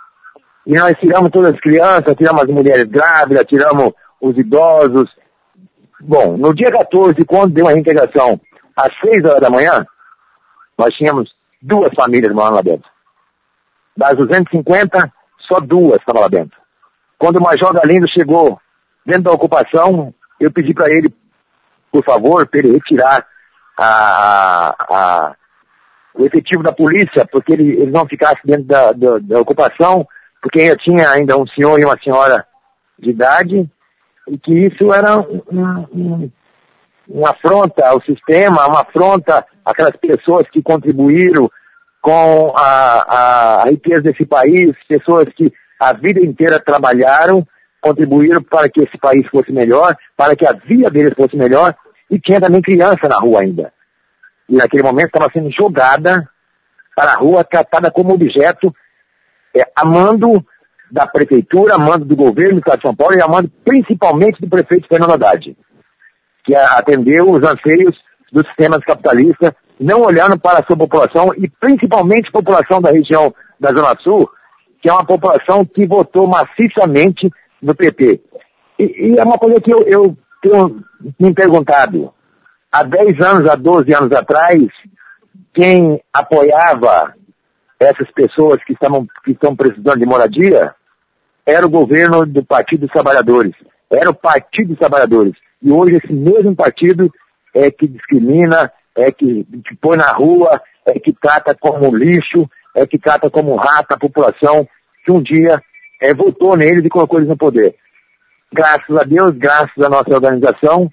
E 0.66 0.74
nós 0.74 0.94
tiramos 0.98 1.30
todas 1.30 1.54
as 1.54 1.60
crianças, 1.60 2.14
tiramos 2.16 2.42
as 2.42 2.48
mulheres 2.48 2.84
grávidas, 2.84 3.44
tiramos 3.46 3.92
os 4.20 4.36
idosos. 4.36 5.10
Bom, 6.00 6.36
no 6.36 6.54
dia 6.54 6.70
14, 6.70 7.24
quando 7.24 7.52
deu 7.52 7.66
a 7.66 7.72
reintegração, 7.72 8.40
às 8.76 8.90
6 9.00 9.24
horas 9.24 9.40
da 9.40 9.50
manhã, 9.50 9.84
nós 10.78 10.94
tínhamos 10.94 11.30
duas 11.60 11.90
famílias 11.94 12.32
morando 12.32 12.56
lá 12.56 12.62
dentro. 12.62 12.90
Das 13.96 14.16
250, 14.16 15.12
só 15.40 15.60
duas 15.60 15.98
estavam 15.98 16.22
lá 16.22 16.28
dentro. 16.28 16.56
Quando 17.18 17.36
o 17.36 17.42
Major 17.42 17.72
Galindo 17.74 18.08
chegou 18.08 18.60
dentro 19.04 19.24
da 19.24 19.32
ocupação, 19.32 20.14
eu 20.40 20.50
pedi 20.50 20.72
para 20.74 20.90
ele, 20.90 21.14
por 21.90 22.04
favor, 22.04 22.46
para 22.46 22.60
ele 22.60 22.72
retirar 22.72 23.26
a, 23.78 24.74
a, 24.90 25.36
o 26.14 26.24
efetivo 26.24 26.62
da 26.62 26.72
polícia, 26.72 27.26
porque 27.30 27.52
ele, 27.52 27.80
ele 27.80 27.90
não 27.90 28.06
ficasse 28.06 28.40
dentro 28.44 28.64
da, 28.64 28.92
da, 28.92 29.18
da 29.18 29.40
ocupação, 29.40 30.06
porque 30.42 30.60
eu 30.60 30.76
tinha 30.76 31.08
ainda 31.10 31.38
um 31.38 31.46
senhor 31.46 31.78
e 31.78 31.84
uma 31.84 31.98
senhora 32.02 32.46
de 32.98 33.10
idade, 33.10 33.70
e 34.28 34.38
que 34.38 34.52
isso 34.52 34.92
era 34.92 35.18
um, 35.18 35.42
um, 35.92 36.30
uma 37.08 37.30
afronta 37.30 37.86
ao 37.86 38.00
sistema, 38.02 38.66
uma 38.66 38.82
afronta 38.82 39.44
àquelas 39.64 39.96
pessoas 39.96 40.48
que 40.50 40.62
contribuíram 40.62 41.50
com 42.00 42.52
a, 42.56 43.62
a 43.62 43.64
riqueza 43.68 44.02
desse 44.02 44.26
país, 44.26 44.72
pessoas 44.88 45.26
que 45.36 45.52
a 45.80 45.92
vida 45.92 46.20
inteira 46.20 46.60
trabalharam, 46.60 47.46
contribuíram 47.80 48.42
para 48.42 48.68
que 48.68 48.80
esse 48.80 48.98
país 48.98 49.26
fosse 49.28 49.52
melhor, 49.52 49.96
para 50.16 50.36
que 50.36 50.46
a 50.46 50.52
vida 50.52 50.90
deles 50.90 51.14
fosse 51.16 51.36
melhor, 51.36 51.74
e 52.10 52.18
tinha 52.18 52.40
também 52.40 52.60
criança 52.60 53.08
na 53.08 53.16
rua 53.16 53.42
ainda. 53.42 53.72
E 54.48 54.56
naquele 54.56 54.82
momento 54.82 55.06
estava 55.06 55.30
sendo 55.32 55.50
jogada 55.50 56.28
para 56.94 57.12
a 57.12 57.16
rua, 57.16 57.44
tratada 57.44 57.90
como 57.90 58.14
objeto, 58.14 58.74
é, 59.54 59.62
amando 59.76 60.44
da 60.90 61.06
prefeitura, 61.06 61.74
amando 61.74 62.04
do 62.04 62.14
governo 62.14 62.54
do 62.54 62.58
Estado 62.58 62.76
de 62.76 62.82
São 62.82 62.94
Paulo 62.94 63.16
e 63.16 63.22
amando 63.22 63.50
principalmente 63.64 64.40
do 64.40 64.48
prefeito 64.48 64.86
Fernando 64.86 65.14
Haddad, 65.14 65.56
que 66.44 66.54
atendeu 66.54 67.30
os 67.30 67.40
anseios 67.42 67.96
dos 68.30 68.46
sistemas 68.48 68.80
capitalistas, 68.84 69.52
não 69.80 70.02
olhando 70.02 70.38
para 70.38 70.58
a 70.58 70.64
sua 70.64 70.76
população 70.76 71.30
e 71.36 71.48
principalmente 71.48 72.28
a 72.28 72.32
população 72.32 72.80
da 72.80 72.90
região 72.90 73.34
da 73.58 73.72
Zona 73.72 73.96
Sul, 74.00 74.28
que 74.82 74.88
é 74.88 74.92
uma 74.92 75.04
população 75.04 75.64
que 75.64 75.86
votou 75.86 76.26
maciçamente 76.26 77.30
no 77.60 77.74
PT. 77.74 78.20
E, 78.78 79.12
e 79.12 79.18
é 79.18 79.22
uma 79.22 79.38
coisa 79.38 79.60
que 79.60 79.72
eu, 79.72 79.82
eu 79.86 80.16
tenho 80.42 80.82
me 81.18 81.32
perguntado. 81.32 82.12
Há 82.72 82.82
10 82.84 83.20
anos, 83.20 83.50
há 83.50 83.54
12 83.54 83.94
anos 83.94 84.12
atrás, 84.12 84.58
quem 85.52 86.00
apoiava 86.12 87.14
essas 87.78 88.10
pessoas 88.12 88.62
que, 88.64 88.72
estavam, 88.72 89.06
que 89.24 89.32
estão 89.32 89.54
precisando 89.54 89.98
de 89.98 90.06
moradia 90.06 90.74
era 91.44 91.66
o 91.66 91.70
governo 91.70 92.24
do 92.24 92.44
Partido 92.44 92.82
dos 92.82 92.92
Trabalhadores. 92.92 93.52
Era 93.90 94.08
o 94.08 94.14
Partido 94.14 94.68
dos 94.68 94.78
Trabalhadores. 94.78 95.34
E 95.60 95.70
hoje 95.70 95.96
esse 95.96 96.12
mesmo 96.12 96.54
partido 96.56 97.12
é 97.54 97.70
que 97.70 97.86
discrimina, 97.86 98.72
é 98.96 99.12
que, 99.12 99.44
que 99.68 99.76
põe 99.76 99.96
na 99.96 100.10
rua, 100.12 100.60
é 100.86 100.98
que 100.98 101.12
trata 101.12 101.54
como 101.54 101.94
lixo, 101.94 102.48
é 102.74 102.86
que 102.86 102.98
trata 102.98 103.28
como 103.28 103.56
rato 103.56 103.92
a 103.92 103.98
população 103.98 104.66
que 105.04 105.12
um 105.12 105.20
dia 105.20 105.60
é, 106.00 106.14
votou 106.14 106.56
neles 106.56 106.84
e 106.84 106.88
colocou 106.88 107.18
eles 107.18 107.28
no 107.28 107.36
poder. 107.36 107.74
Graças 108.52 108.96
a 108.96 109.04
Deus, 109.04 109.36
graças 109.36 109.78
à 109.78 109.88
nossa 109.88 110.14
organização, 110.14 110.90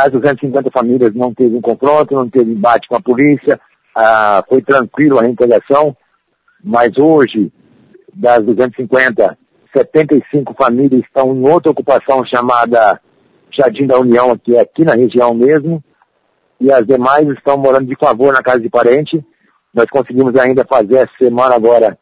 as 0.00 0.12
250 0.12 0.70
famílias 0.70 1.14
não 1.14 1.34
teve 1.34 1.54
um 1.54 1.60
confronto, 1.60 2.14
não 2.14 2.28
teve 2.28 2.50
embate 2.50 2.88
com 2.88 2.96
a 2.96 3.02
polícia, 3.02 3.60
ah, 3.94 4.42
foi 4.48 4.62
tranquilo 4.62 5.18
a 5.18 5.22
reintegração, 5.22 5.94
mas 6.62 6.96
hoje, 6.96 7.52
das 8.14 8.42
250, 8.44 9.36
75 9.76 10.54
famílias 10.54 11.02
estão 11.02 11.34
em 11.34 11.46
outra 11.46 11.70
ocupação 11.70 12.24
chamada 12.24 13.00
Jardim 13.50 13.86
da 13.86 13.98
União, 13.98 14.36
que 14.38 14.56
é 14.56 14.60
aqui 14.60 14.84
na 14.84 14.94
região 14.94 15.34
mesmo, 15.34 15.82
e 16.58 16.72
as 16.72 16.86
demais 16.86 17.28
estão 17.28 17.56
morando 17.58 17.86
de 17.86 17.96
favor 17.96 18.32
na 18.32 18.42
casa 18.42 18.60
de 18.60 18.70
parente. 18.70 19.24
Nós 19.72 19.86
conseguimos 19.86 20.34
ainda 20.36 20.64
fazer 20.64 20.96
essa 20.96 21.12
semana 21.18 21.54
agora, 21.54 21.98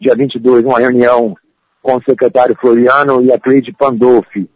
dia 0.00 0.14
22, 0.14 0.64
uma 0.64 0.78
reunião 0.78 1.34
com 1.82 1.96
o 1.96 2.02
secretário 2.02 2.56
Floriano 2.60 3.22
e 3.22 3.32
a 3.32 3.38
Cleide 3.38 3.72
Pandolfi, 3.72 4.48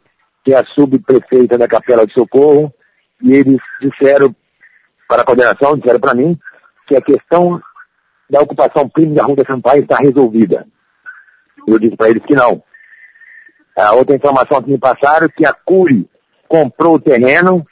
que 0.44 0.54
é 0.54 0.58
a 0.58 0.64
subprefeita 0.64 1.58
da 1.58 1.68
Capela 1.68 2.06
de 2.06 2.12
Socorro, 2.12 2.72
e 3.22 3.32
eles 3.32 3.60
disseram 3.80 4.34
para 5.08 5.22
a 5.22 5.24
coordenação, 5.24 5.76
disseram 5.76 6.00
para 6.00 6.14
mim, 6.14 6.38
que 6.86 6.96
a 6.96 7.00
questão 7.00 7.60
da 8.28 8.40
ocupação 8.40 8.88
crime 8.88 9.14
da 9.14 9.24
Rua 9.24 9.36
Sampaio 9.46 9.82
está 9.82 9.96
resolvida. 9.96 10.66
Eu 11.66 11.78
disse 11.78 11.96
para 11.96 12.10
eles 12.10 12.24
que 12.24 12.34
não. 12.34 12.62
A 13.76 13.92
outra 13.92 14.16
informação 14.16 14.62
que 14.62 14.70
me 14.70 14.78
passaram 14.78 15.26
é 15.26 15.30
que 15.30 15.44
a 15.44 15.52
Curi 15.52 16.08
comprou 16.48 16.94
o 16.94 17.00
terreno 17.00 17.66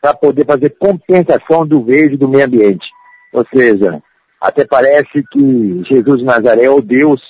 para 0.00 0.14
poder 0.14 0.44
fazer 0.44 0.70
compensação 0.78 1.66
do 1.66 1.82
verde 1.84 2.16
do 2.16 2.28
meio 2.28 2.44
ambiente. 2.44 2.86
Ou 3.32 3.44
seja, 3.54 4.02
até 4.40 4.66
parece 4.66 5.22
que 5.30 5.82
Jesus 5.88 6.18
de 6.18 6.24
Nazaré, 6.24 6.68
ou 6.68 6.82
Deus, 6.82 7.20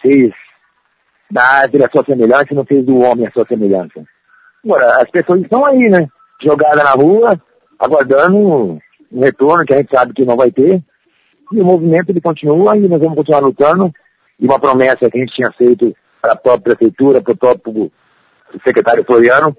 fez 0.00 0.32
da 1.30 1.42
árvore 1.42 1.84
a 1.84 1.90
sua 1.90 2.04
semelhança 2.04 2.46
e 2.50 2.54
não 2.54 2.64
fez 2.64 2.84
do 2.84 2.98
homem 2.98 3.26
a 3.26 3.30
sua 3.32 3.46
semelhança. 3.46 4.02
Agora, 4.64 5.02
as 5.02 5.10
pessoas 5.10 5.42
estão 5.42 5.66
aí, 5.66 5.88
né? 5.90 6.08
Jogadas 6.42 6.84
na 6.84 6.92
rua, 6.92 7.40
aguardando 7.78 8.78
um 9.12 9.20
retorno 9.20 9.64
que 9.64 9.74
a 9.74 9.78
gente 9.78 9.94
sabe 9.94 10.12
que 10.12 10.24
não 10.24 10.36
vai 10.36 10.50
ter. 10.50 10.82
E 11.52 11.60
o 11.60 11.64
movimento 11.64 12.10
ele 12.10 12.20
continua 12.20 12.76
e 12.76 12.88
nós 12.88 13.00
vamos 13.00 13.16
continuar 13.16 13.40
lutando. 13.40 13.92
E 14.38 14.46
uma 14.46 14.58
promessa 14.58 15.10
que 15.10 15.16
a 15.16 15.20
gente 15.20 15.34
tinha 15.34 15.50
feito 15.52 15.94
para 16.20 16.32
a 16.32 16.36
própria 16.36 16.74
prefeitura, 16.74 17.22
para 17.22 17.32
o 17.32 17.36
próprio 17.36 17.92
secretário 18.64 19.04
Floriano, 19.04 19.56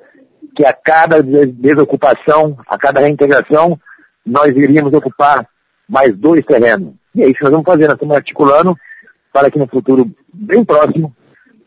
que 0.56 0.66
a 0.66 0.74
cada 0.74 1.22
desocupação, 1.22 2.58
a 2.68 2.78
cada 2.78 3.02
reintegração, 3.02 3.80
nós 4.26 4.48
iríamos 4.48 4.94
ocupar 4.94 5.48
mais 5.88 6.16
dois 6.18 6.44
terrenos. 6.46 6.94
E 7.14 7.22
é 7.22 7.26
isso 7.26 7.38
que 7.38 7.44
nós 7.44 7.52
vamos 7.52 7.66
fazer, 7.66 7.86
nós 7.86 7.94
estamos 7.94 8.16
articulando 8.16 8.76
para 9.32 9.52
que 9.52 9.60
no 9.60 9.68
futuro 9.68 10.10
bem 10.34 10.64
próximo 10.64 11.16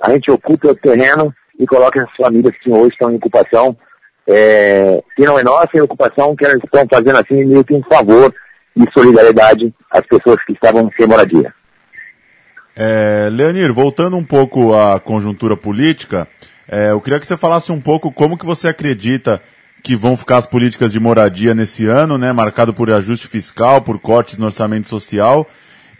a 0.00 0.10
gente 0.10 0.30
ocupe 0.30 0.66
o 0.66 0.74
terreno 0.74 1.34
e 1.58 1.66
coloque 1.66 1.98
as 1.98 2.10
famílias 2.16 2.56
que 2.58 2.70
hoje 2.70 2.92
estão 2.92 3.10
em 3.10 3.16
ocupação, 3.16 3.76
é, 4.28 5.02
que 5.16 5.24
não 5.24 5.38
é 5.38 5.42
nossa, 5.42 5.70
é 5.74 5.82
ocupação 5.82 6.36
que 6.36 6.44
elas 6.44 6.62
estão 6.62 6.86
fazendo 6.88 7.16
assim 7.16 7.44
meio 7.44 7.64
que 7.64 7.74
um 7.74 7.82
favor 7.82 8.32
e 8.76 8.84
solidariedade 8.92 9.72
às 9.90 10.02
pessoas 10.06 10.44
que 10.44 10.52
estavam 10.52 10.90
sem 10.96 11.06
moradia. 11.06 11.52
É, 12.76 13.28
Leonir, 13.32 13.72
voltando 13.72 14.16
um 14.16 14.24
pouco 14.24 14.74
à 14.74 15.00
conjuntura 15.00 15.56
política, 15.56 16.28
é, 16.68 16.90
eu 16.90 17.00
queria 17.00 17.18
que 17.18 17.26
você 17.26 17.36
falasse 17.36 17.72
um 17.72 17.80
pouco 17.80 18.12
como 18.12 18.38
que 18.38 18.46
você 18.46 18.68
acredita 18.68 19.42
que 19.82 19.96
vão 19.96 20.16
ficar 20.16 20.36
as 20.36 20.46
políticas 20.46 20.92
de 20.92 21.00
moradia 21.00 21.54
nesse 21.54 21.86
ano, 21.86 22.18
né, 22.18 22.32
marcado 22.32 22.74
por 22.74 22.92
ajuste 22.92 23.26
fiscal, 23.26 23.80
por 23.80 23.98
cortes 23.98 24.36
no 24.36 24.46
orçamento 24.46 24.86
social, 24.86 25.46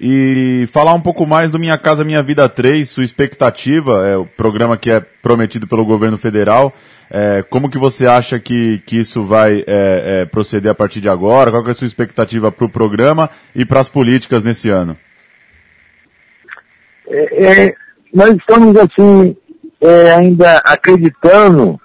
e 0.00 0.66
falar 0.68 0.94
um 0.94 1.00
pouco 1.00 1.26
mais 1.26 1.50
do 1.50 1.58
Minha 1.58 1.76
Casa 1.76 2.04
Minha 2.04 2.22
Vida 2.22 2.48
3, 2.48 2.88
sua 2.88 3.02
expectativa, 3.02 4.06
é, 4.06 4.16
o 4.16 4.24
programa 4.24 4.76
que 4.76 4.90
é 4.90 5.00
prometido 5.00 5.66
pelo 5.66 5.84
governo 5.84 6.16
federal, 6.16 6.72
é, 7.10 7.42
como 7.42 7.68
que 7.68 7.78
você 7.78 8.06
acha 8.06 8.38
que, 8.38 8.80
que 8.86 8.98
isso 8.98 9.24
vai 9.24 9.64
é, 9.66 10.20
é 10.20 10.24
proceder 10.26 10.70
a 10.70 10.74
partir 10.74 11.00
de 11.00 11.08
agora, 11.08 11.50
qual 11.50 11.66
é 11.66 11.70
a 11.70 11.74
sua 11.74 11.86
expectativa 11.86 12.52
para 12.52 12.64
o 12.64 12.70
programa 12.70 13.28
e 13.54 13.66
para 13.66 13.80
as 13.80 13.88
políticas 13.88 14.44
nesse 14.44 14.70
ano? 14.70 14.96
É, 17.08 17.44
é, 17.44 17.74
nós 18.14 18.30
estamos 18.34 18.76
assim 18.76 19.36
é, 19.80 20.12
ainda 20.12 20.58
acreditando, 20.58 21.80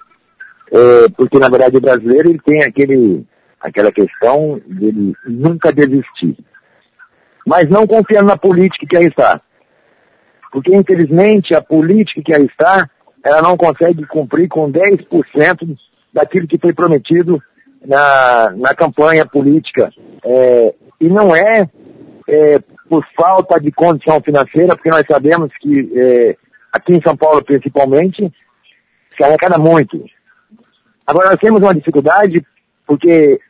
porque 1.16 1.38
na 1.38 1.48
verdade 1.48 1.76
o 1.76 1.80
brasileiro 1.80 2.30
ele 2.30 2.40
tem 2.44 2.62
aquele, 2.62 3.24
aquela 3.60 3.90
questão 3.90 4.60
de 4.66 5.14
nunca 5.26 5.72
desistir. 5.72 6.36
Mas 7.46 7.68
não 7.68 7.86
confiando 7.86 8.28
na 8.28 8.36
política 8.36 8.86
que 8.88 8.96
aí 8.96 9.06
está. 9.06 9.40
Porque 10.50 10.74
infelizmente 10.74 11.54
a 11.54 11.60
política 11.60 12.22
que 12.24 12.34
aí 12.34 12.46
está, 12.46 12.88
ela 13.24 13.42
não 13.42 13.56
consegue 13.56 14.06
cumprir 14.06 14.48
com 14.48 14.70
10% 14.70 15.76
daquilo 16.12 16.46
que 16.46 16.58
foi 16.58 16.72
prometido 16.72 17.42
na, 17.84 18.50
na 18.56 18.74
campanha 18.74 19.26
política. 19.26 19.92
É, 20.24 20.74
e 21.00 21.08
não 21.08 21.34
é, 21.34 21.68
é 22.28 22.58
por 22.88 23.04
falta 23.16 23.60
de 23.60 23.72
condição 23.72 24.20
financeira, 24.20 24.76
porque 24.76 24.90
nós 24.90 25.04
sabemos 25.10 25.50
que 25.60 25.90
é, 25.96 26.36
aqui 26.72 26.94
em 26.94 27.02
São 27.02 27.16
Paulo 27.16 27.44
principalmente, 27.44 28.32
se 29.16 29.24
arrecada 29.24 29.58
muito. 29.58 30.04
Agora 31.06 31.30
nós 31.30 31.38
temos 31.38 31.60
uma 31.60 31.74
dificuldade 31.74 32.44
porque 32.86 33.40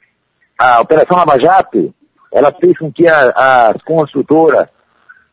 a 0.59 0.81
Operação 0.81 1.17
Lava 1.17 1.39
Jato, 1.41 1.95
ela 2.35 2.53
fez 2.53 2.77
com 2.77 2.93
que 2.93 3.07
a, 3.07 3.71
as 3.71 3.81
construtoras, 3.83 4.67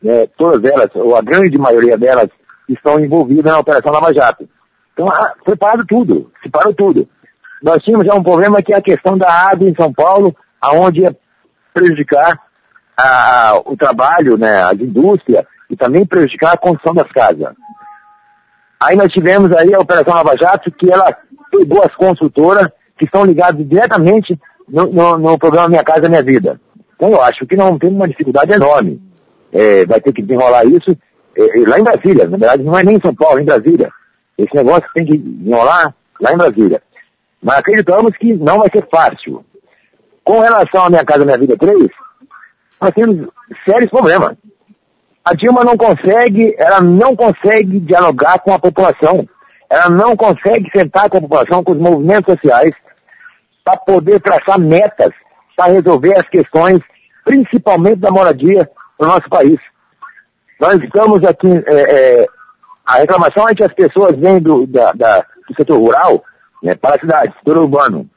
né, 0.00 0.28
todas 0.38 0.62
elas, 0.70 0.88
ou 0.94 1.16
a 1.16 1.20
grande 1.20 1.58
maioria 1.58 1.98
delas, 1.98 2.28
estão 2.68 3.00
envolvidas 3.00 3.52
na 3.52 3.58
Operação 3.58 3.92
Lava 3.92 4.14
Jato. 4.14 4.48
Então 4.92 5.08
foi 5.44 5.56
parado 5.56 5.84
tudo, 5.84 6.30
se 6.40 6.48
parou 6.48 6.72
tudo. 6.72 7.08
Nós 7.60 7.82
tínhamos 7.82 8.06
já 8.06 8.14
um 8.14 8.22
problema 8.22 8.62
que 8.62 8.72
é 8.72 8.76
a 8.76 8.82
questão 8.82 9.18
da 9.18 9.28
água 9.28 9.68
em 9.68 9.74
São 9.74 9.92
Paulo, 9.92 10.34
aonde 10.60 11.04
prejudicar 11.74 12.38
a, 12.96 13.60
o 13.64 13.76
trabalho, 13.76 14.38
né, 14.38 14.62
as 14.62 14.78
indústrias, 14.78 15.44
e 15.68 15.76
também 15.76 16.06
prejudicar 16.06 16.52
a 16.52 16.58
construção 16.58 16.94
das 16.94 17.10
casas. 17.10 17.52
Aí 18.80 18.94
nós 18.94 19.12
tivemos 19.12 19.52
aí 19.56 19.74
a 19.74 19.80
Operação 19.80 20.14
Lava 20.14 20.36
Jato, 20.38 20.70
que 20.70 20.90
ela 20.90 21.16
pegou 21.50 21.82
as 21.82 21.94
construtoras 21.96 22.68
que 22.96 23.06
estão 23.06 23.24
ligadas 23.24 23.66
diretamente 23.66 24.38
no, 24.68 24.86
no, 24.86 25.18
no 25.18 25.38
programa 25.38 25.68
Minha 25.68 25.84
Casa 25.84 26.08
Minha 26.08 26.22
Vida. 26.22 26.60
Então 27.02 27.14
eu 27.14 27.20
acho 27.20 27.44
que 27.48 27.56
não 27.56 27.76
tem 27.76 27.90
uma 27.90 28.06
dificuldade 28.06 28.52
enorme. 28.52 29.02
É, 29.52 29.84
vai 29.84 30.00
ter 30.00 30.12
que 30.12 30.22
desenrolar 30.22 30.64
isso 30.66 30.96
é 31.36 31.68
lá 31.68 31.80
em 31.80 31.82
Brasília. 31.82 32.28
Na 32.28 32.36
verdade, 32.36 32.62
não 32.62 32.78
é 32.78 32.84
nem 32.84 32.96
em 32.96 33.00
São 33.00 33.12
Paulo, 33.12 33.40
é 33.40 33.42
em 33.42 33.44
Brasília. 33.44 33.90
Esse 34.38 34.54
negócio 34.54 34.88
tem 34.94 35.04
que 35.04 35.18
desenrolar 35.18 35.92
lá 36.20 36.32
em 36.32 36.36
Brasília. 36.36 36.80
Mas 37.42 37.58
acreditamos 37.58 38.16
que 38.16 38.34
não 38.34 38.58
vai 38.58 38.70
ser 38.70 38.86
fácil. 38.88 39.44
Com 40.22 40.38
relação 40.38 40.84
à 40.84 40.90
Minha 40.90 41.04
Casa 41.04 41.24
Minha 41.24 41.38
Vida 41.38 41.56
3, 41.56 41.88
nós 42.80 42.92
temos 42.92 43.28
sérios 43.68 43.90
problemas. 43.90 44.36
A 45.24 45.34
Dilma 45.34 45.64
não 45.64 45.76
consegue, 45.76 46.54
ela 46.56 46.80
não 46.80 47.16
consegue 47.16 47.80
dialogar 47.80 48.38
com 48.38 48.52
a 48.52 48.60
população. 48.60 49.28
Ela 49.68 49.90
não 49.90 50.14
consegue 50.14 50.70
sentar 50.70 51.10
com 51.10 51.18
a 51.18 51.22
população, 51.22 51.64
com 51.64 51.72
os 51.72 51.78
movimentos 51.78 52.32
sociais, 52.32 52.72
para 53.64 53.76
poder 53.78 54.20
traçar 54.20 54.60
metas 54.60 55.12
para 55.56 55.72
resolver 55.72 56.16
as 56.18 56.28
questões, 56.28 56.80
principalmente 57.24 57.96
da 57.96 58.10
moradia 58.10 58.68
no 58.98 59.06
nosso 59.06 59.28
país. 59.28 59.58
Nós 60.60 60.76
estamos 60.82 61.22
aqui, 61.24 61.48
é, 61.66 62.20
é, 62.22 62.26
a 62.86 62.98
reclamação 62.98 63.48
é 63.48 63.54
que 63.54 63.64
as 63.64 63.72
pessoas 63.72 64.16
vêm 64.16 64.40
do, 64.40 64.66
da, 64.66 64.92
da, 64.92 65.24
do 65.48 65.54
setor 65.56 65.78
rural 65.78 66.24
né, 66.62 66.74
para 66.74 66.96
a 66.96 67.00
cidade, 67.00 67.34
setor 67.38 67.58
urbano, 67.58 68.08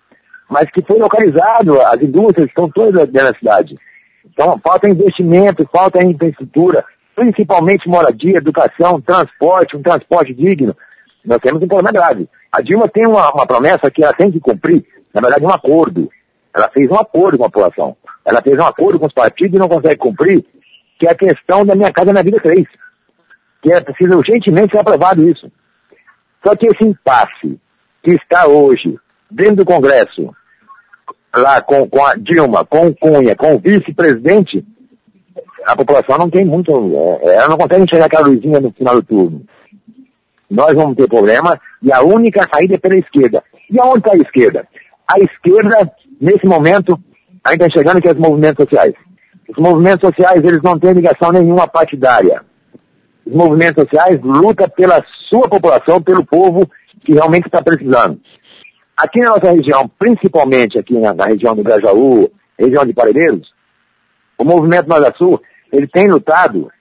mas 0.50 0.70
que 0.72 0.84
foi 0.84 1.00
localizado, 1.00 1.82
as 1.82 2.02
indústrias 2.02 2.48
estão 2.48 2.70
todas 2.70 3.10
dentro 3.10 3.32
da 3.32 3.40
cidade. 3.40 3.80
Então, 4.26 4.60
falta 4.64 4.90
investimento, 4.90 5.68
falta 5.72 6.04
infraestrutura, 6.04 6.84
principalmente 7.16 7.88
moradia, 7.88 8.38
educação, 8.38 9.02
transporte, 9.02 9.76
um 9.76 9.82
transporte 9.82 10.34
digno. 10.34 10.76
Nós 11.24 11.40
temos 11.40 11.64
um 11.64 11.68
problema 11.68 11.92
grave. 11.92 12.30
A 12.52 12.62
Dilma 12.62 12.88
tem 12.88 13.08
uma, 13.08 13.32
uma 13.32 13.48
promessa 13.48 13.90
que 13.90 14.04
ela 14.04 14.14
tem 14.14 14.32
que 14.32 14.40
cumprir, 14.40 14.86
na 15.14 15.22
verdade, 15.22 15.44
um 15.46 15.50
acordo. 15.50 16.10
Ela 16.56 16.70
fez 16.70 16.90
um 16.90 16.96
acordo 16.96 17.38
com 17.38 17.46
a 17.46 17.50
população. 17.50 17.98
Ela 18.26 18.42
fez 18.42 18.58
um 18.58 18.66
acordo 18.66 19.00
com 19.00 19.06
os 19.06 19.14
partidos 19.14 19.56
e 19.56 19.60
não 19.60 19.70
consegue 19.70 19.98
cumprir, 19.98 20.44
que 21.00 21.08
é 21.08 21.12
a 21.12 21.16
questão 21.16 21.66
da 21.66 21.76
Minha 21.76 21.94
Casa 21.94 22.12
Minha 22.12 22.24
Vida 22.24 22.40
3. 22.42 22.66
Que 23.62 23.72
é 23.72 23.82
preciso 23.82 24.18
urgentemente 24.18 24.72
ser 24.72 24.80
aprovado 24.80 25.28
isso. 25.30 25.52
Só 26.46 26.56
que 26.56 26.68
esse 26.68 26.84
impasse 26.84 27.60
que 28.04 28.12
está 28.16 28.48
hoje 28.48 28.98
dentro 29.30 29.58
do 29.58 29.66
Congresso, 29.66 30.34
lá 31.36 31.62
com, 31.62 31.88
com 31.90 32.06
a 32.06 32.16
Dilma, 32.16 32.66
com 32.66 32.88
o 32.88 32.96
Cunha, 32.96 33.36
com 33.36 33.56
o 33.56 33.60
vice-presidente, 33.60 34.64
a 35.66 35.76
população 35.76 36.18
não 36.18 36.30
tem 36.30 36.46
muito, 36.46 36.72
é, 37.24 37.36
ela 37.36 37.50
não 37.50 37.58
consegue 37.58 37.84
enxergar 37.84 38.06
aquela 38.06 38.28
luzinha 38.28 38.60
no 38.60 38.72
final 38.72 38.96
do 38.96 39.04
turno. 39.04 39.46
Nós 40.50 40.74
vamos 40.74 40.96
ter 40.96 41.08
problema 41.08 41.60
e 41.82 41.92
a 41.92 42.02
única 42.02 42.48
saída 42.52 42.76
é 42.76 42.78
pela 42.78 42.98
esquerda. 42.98 43.44
E 43.70 43.80
aonde 43.80 44.00
está 44.00 44.14
a 44.14 44.18
esquerda? 44.18 44.68
A 45.08 45.20
esquerda, 45.20 45.92
nesse 46.22 46.46
momento, 46.46 47.00
a 47.46 47.52
gente 47.52 47.62
está 47.62 47.68
enxergando 47.68 48.02
que 48.02 48.08
é 48.08 48.12
os 48.12 48.18
movimentos 48.18 48.64
sociais. 48.64 48.94
Os 49.48 49.58
movimentos 49.58 50.10
sociais, 50.10 50.44
eles 50.44 50.62
não 50.64 50.80
têm 50.80 50.94
ligação 50.94 51.32
nenhuma 51.32 51.68
partidária. 51.68 52.42
Os 53.24 53.34
movimentos 53.34 53.84
sociais 53.84 54.20
lutam 54.22 54.68
pela 54.70 55.04
sua 55.30 55.48
população, 55.48 56.02
pelo 56.02 56.26
povo 56.26 56.68
que 57.06 57.14
realmente 57.14 57.46
está 57.46 57.62
precisando. 57.62 58.20
Aqui 58.98 59.22
na 59.22 59.30
nossa 59.30 59.52
região, 59.52 59.88
principalmente 60.00 60.80
aqui 60.80 60.98
na, 60.98 61.14
na 61.14 61.26
região 61.26 61.56
do 61.56 61.62
Grajaú, 61.62 62.32
região 62.58 62.84
de 62.84 62.94
Parelheiros, 62.94 63.54
o 64.38 64.44
movimento 64.44 64.90
Nova 64.90 65.14
Sul, 65.16 65.40
ele 65.72 65.88
tem 65.88 66.08
lutado 66.08 66.72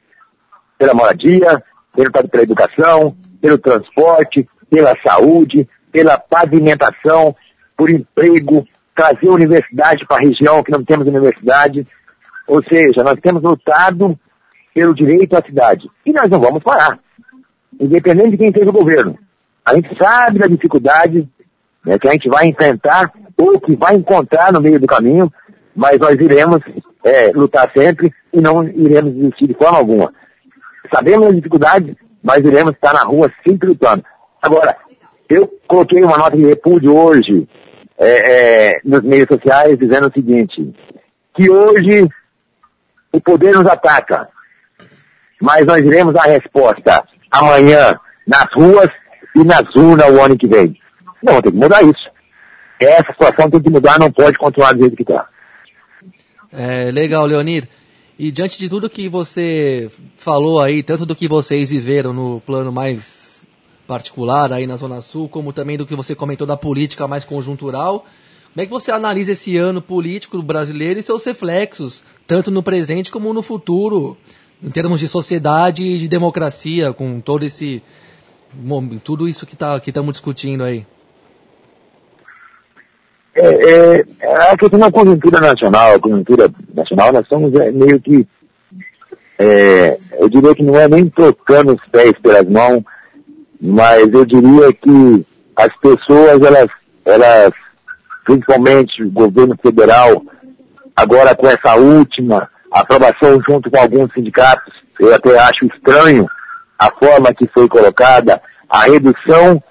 pela 0.79 0.95
moradia, 0.95 1.63
tem 1.95 2.07
lutado 2.07 2.29
pela 2.29 2.43
educação, 2.43 3.15
pelo 3.41 3.59
transporte, 3.59 4.49
pela 4.71 4.95
saúde, 5.07 5.69
pela 5.93 6.17
pavimentação, 6.17 7.37
por 7.77 7.91
emprego, 7.91 8.67
trazer 8.95 9.29
universidade 9.29 10.07
para 10.07 10.19
a 10.19 10.27
região 10.27 10.63
que 10.63 10.71
não 10.71 10.85
temos 10.85 11.07
universidade. 11.07 11.87
Ou 12.47 12.63
seja, 12.65 13.03
nós 13.03 13.19
temos 13.21 13.43
lutado 13.43 14.19
pelo 14.75 14.95
direito 14.95 15.37
à 15.37 15.43
cidade. 15.43 15.89
E 16.05 16.13
nós 16.13 16.29
não 16.29 16.41
vamos 16.41 16.63
parar, 16.63 16.99
independente 17.81 18.33
de 18.33 18.39
quem 18.39 18.53
seja 18.53 18.71
o 18.71 18.73
governo. 18.73 19.19
A 19.65 19.75
gente 19.75 19.97
sabe 19.97 20.39
da 20.39 20.47
dificuldade 20.47 21.29
né, 21.85 21.99
que 21.99 22.09
a 22.09 22.13
gente 22.13 22.29
vai 22.29 22.47
enfrentar 22.47 23.13
ou 23.41 23.59
que 23.61 23.75
vai 23.77 23.95
encontrar 23.95 24.53
no 24.53 24.61
meio 24.61 24.79
do 24.79 24.87
caminho, 24.87 25.33
mas 25.75 25.99
nós 25.99 26.15
iremos 26.15 26.61
é, 27.05 27.31
lutar 27.33 27.71
sempre 27.77 28.13
e 28.33 28.41
não 28.41 28.63
iremos 28.65 29.15
desistir 29.15 29.47
de 29.47 29.55
forma 29.55 29.79
alguma. 29.79 30.13
Sabemos 30.95 31.29
as 31.29 31.37
dificuldades, 31.37 31.95
mas 32.23 32.45
iremos 32.45 32.75
estar 32.75 32.93
na 32.93 33.03
rua 33.03 33.33
sempre 33.47 33.69
lutando. 33.69 34.05
Agora, 34.43 34.77
eu 35.29 35.51
coloquei 35.67 36.03
uma 36.03 36.19
nota 36.19 36.37
de 36.37 36.45
repúdio 36.45 36.97
hoje 36.97 37.49
é, 37.99 38.73
é, 38.73 38.81
nos 38.85 39.03
meios 39.03 39.29
sociais 39.29 39.79
dizendo 39.79 40.09
o 40.09 40.13
seguinte, 40.13 40.75
que 41.35 41.51
hoje 41.51 42.09
o 43.13 43.21
poder 43.21 43.55
nos 43.55 43.67
ataca, 43.67 44.29
mas 45.41 45.65
nós 45.67 45.79
iremos 45.79 46.15
dar 46.15 46.25
resposta 46.25 47.05
amanhã 47.31 47.99
nas 48.27 48.47
ruas 48.55 48.89
e 49.37 49.45
nas 49.45 49.63
urnas 49.75 50.09
o 50.11 50.23
ano 50.23 50.37
que 50.37 50.47
vem. 50.47 50.79
Não, 51.23 51.41
tem 51.41 51.53
que 51.53 51.59
mudar 51.59 51.83
isso. 51.83 52.11
Essa 52.81 53.13
situação 53.13 53.51
tem 53.51 53.63
que 53.63 53.71
mudar, 53.71 53.99
não 53.99 54.11
pode 54.11 54.37
continuar 54.37 54.75
do 54.75 54.81
jeito 54.81 54.97
que 54.97 55.03
está. 55.03 55.27
É, 56.53 56.91
legal, 56.91 57.27
Leonir. 57.27 57.69
E 58.19 58.31
diante 58.31 58.59
de 58.59 58.69
tudo 58.69 58.91
que 58.91 59.09
você 59.09 59.91
falou 60.17 60.61
aí, 60.61 60.83
tanto 60.83 61.05
do 61.05 61.17
que 61.17 61.27
vocês 61.27 61.71
viveram 61.71 62.13
no 62.13 62.41
plano 62.41 62.71
mais 62.71 63.24
particular 63.87 64.53
aí 64.53 64.67
na 64.67 64.77
Zona 64.77 65.01
Sul, 65.01 65.29
como 65.29 65.53
também 65.53 65.77
do 65.77 65.87
que 65.87 65.95
você 65.95 66.15
comentou 66.15 66.47
da 66.47 66.57
política 66.57 67.07
mais 67.07 67.25
conjuntural, 67.25 68.07
como 68.53 68.63
é 68.63 68.67
que 68.67 68.71
você 68.71 68.93
analisa 68.93 69.33
esse 69.33 69.57
ano 69.57 69.83
político 69.83 70.41
brasileiro 70.43 71.01
e 71.01 71.03
seus 71.03 71.25
reflexos, 71.25 72.05
tanto 72.27 72.51
no 72.51 72.63
presente 72.63 73.11
como 73.11 73.33
no 73.33 73.43
futuro, 73.43 74.17
em 74.63 74.71
termos 74.71 75.01
de 75.01 75.09
sociedade 75.09 75.85
e 75.85 75.99
de 75.99 76.09
democracia, 76.09 76.93
com 76.93 77.21
todo 77.21 77.45
esse 77.45 77.83
tudo 79.03 79.29
isso 79.29 79.45
que 79.45 79.57
tá, 79.57 79.81
estamos 79.85 80.13
discutindo 80.13 80.63
aí? 80.63 80.87
É, 83.35 83.49
é, 83.49 84.05
é, 84.21 84.53
a 84.53 84.57
questão 84.57 84.79
da 84.79 84.93
conjuntura 84.93 85.41
nacional, 85.41 85.95
a 85.95 85.99
conjuntura 85.99 86.49
nacional, 86.73 87.13
nós 87.13 87.23
estamos 87.25 87.53
é, 87.55 87.73
meio 87.73 88.01
que, 88.01 88.25
é, 89.41 89.99
eu 90.21 90.29
diria 90.29 90.55
que 90.55 90.63
não 90.63 90.79
é 90.79 90.87
nem 90.87 91.09
trocando 91.09 91.75
os 91.75 91.89
pés 91.89 92.13
pelas 92.23 92.49
mãos, 92.49 92.85
mas 93.67 94.13
eu 94.13 94.27
diria 94.27 94.71
que 94.75 95.27
as 95.57 95.75
pessoas, 95.81 96.43
elas, 96.43 96.67
elas, 97.07 97.51
principalmente 98.23 99.03
o 99.03 99.11
governo 99.11 99.57
federal, 99.63 100.23
agora 100.95 101.35
com 101.35 101.49
essa 101.49 101.75
última 101.75 102.47
aprovação 102.71 103.41
junto 103.49 103.71
com 103.71 103.79
alguns 103.79 104.13
sindicatos, 104.13 104.75
eu 105.01 105.15
até 105.15 105.39
acho 105.39 105.65
estranho 105.65 106.27
a 106.79 106.91
forma 106.91 107.33
que 107.33 107.49
foi 107.55 107.67
colocada, 107.67 108.39
a 108.69 108.81
redução 108.81 109.63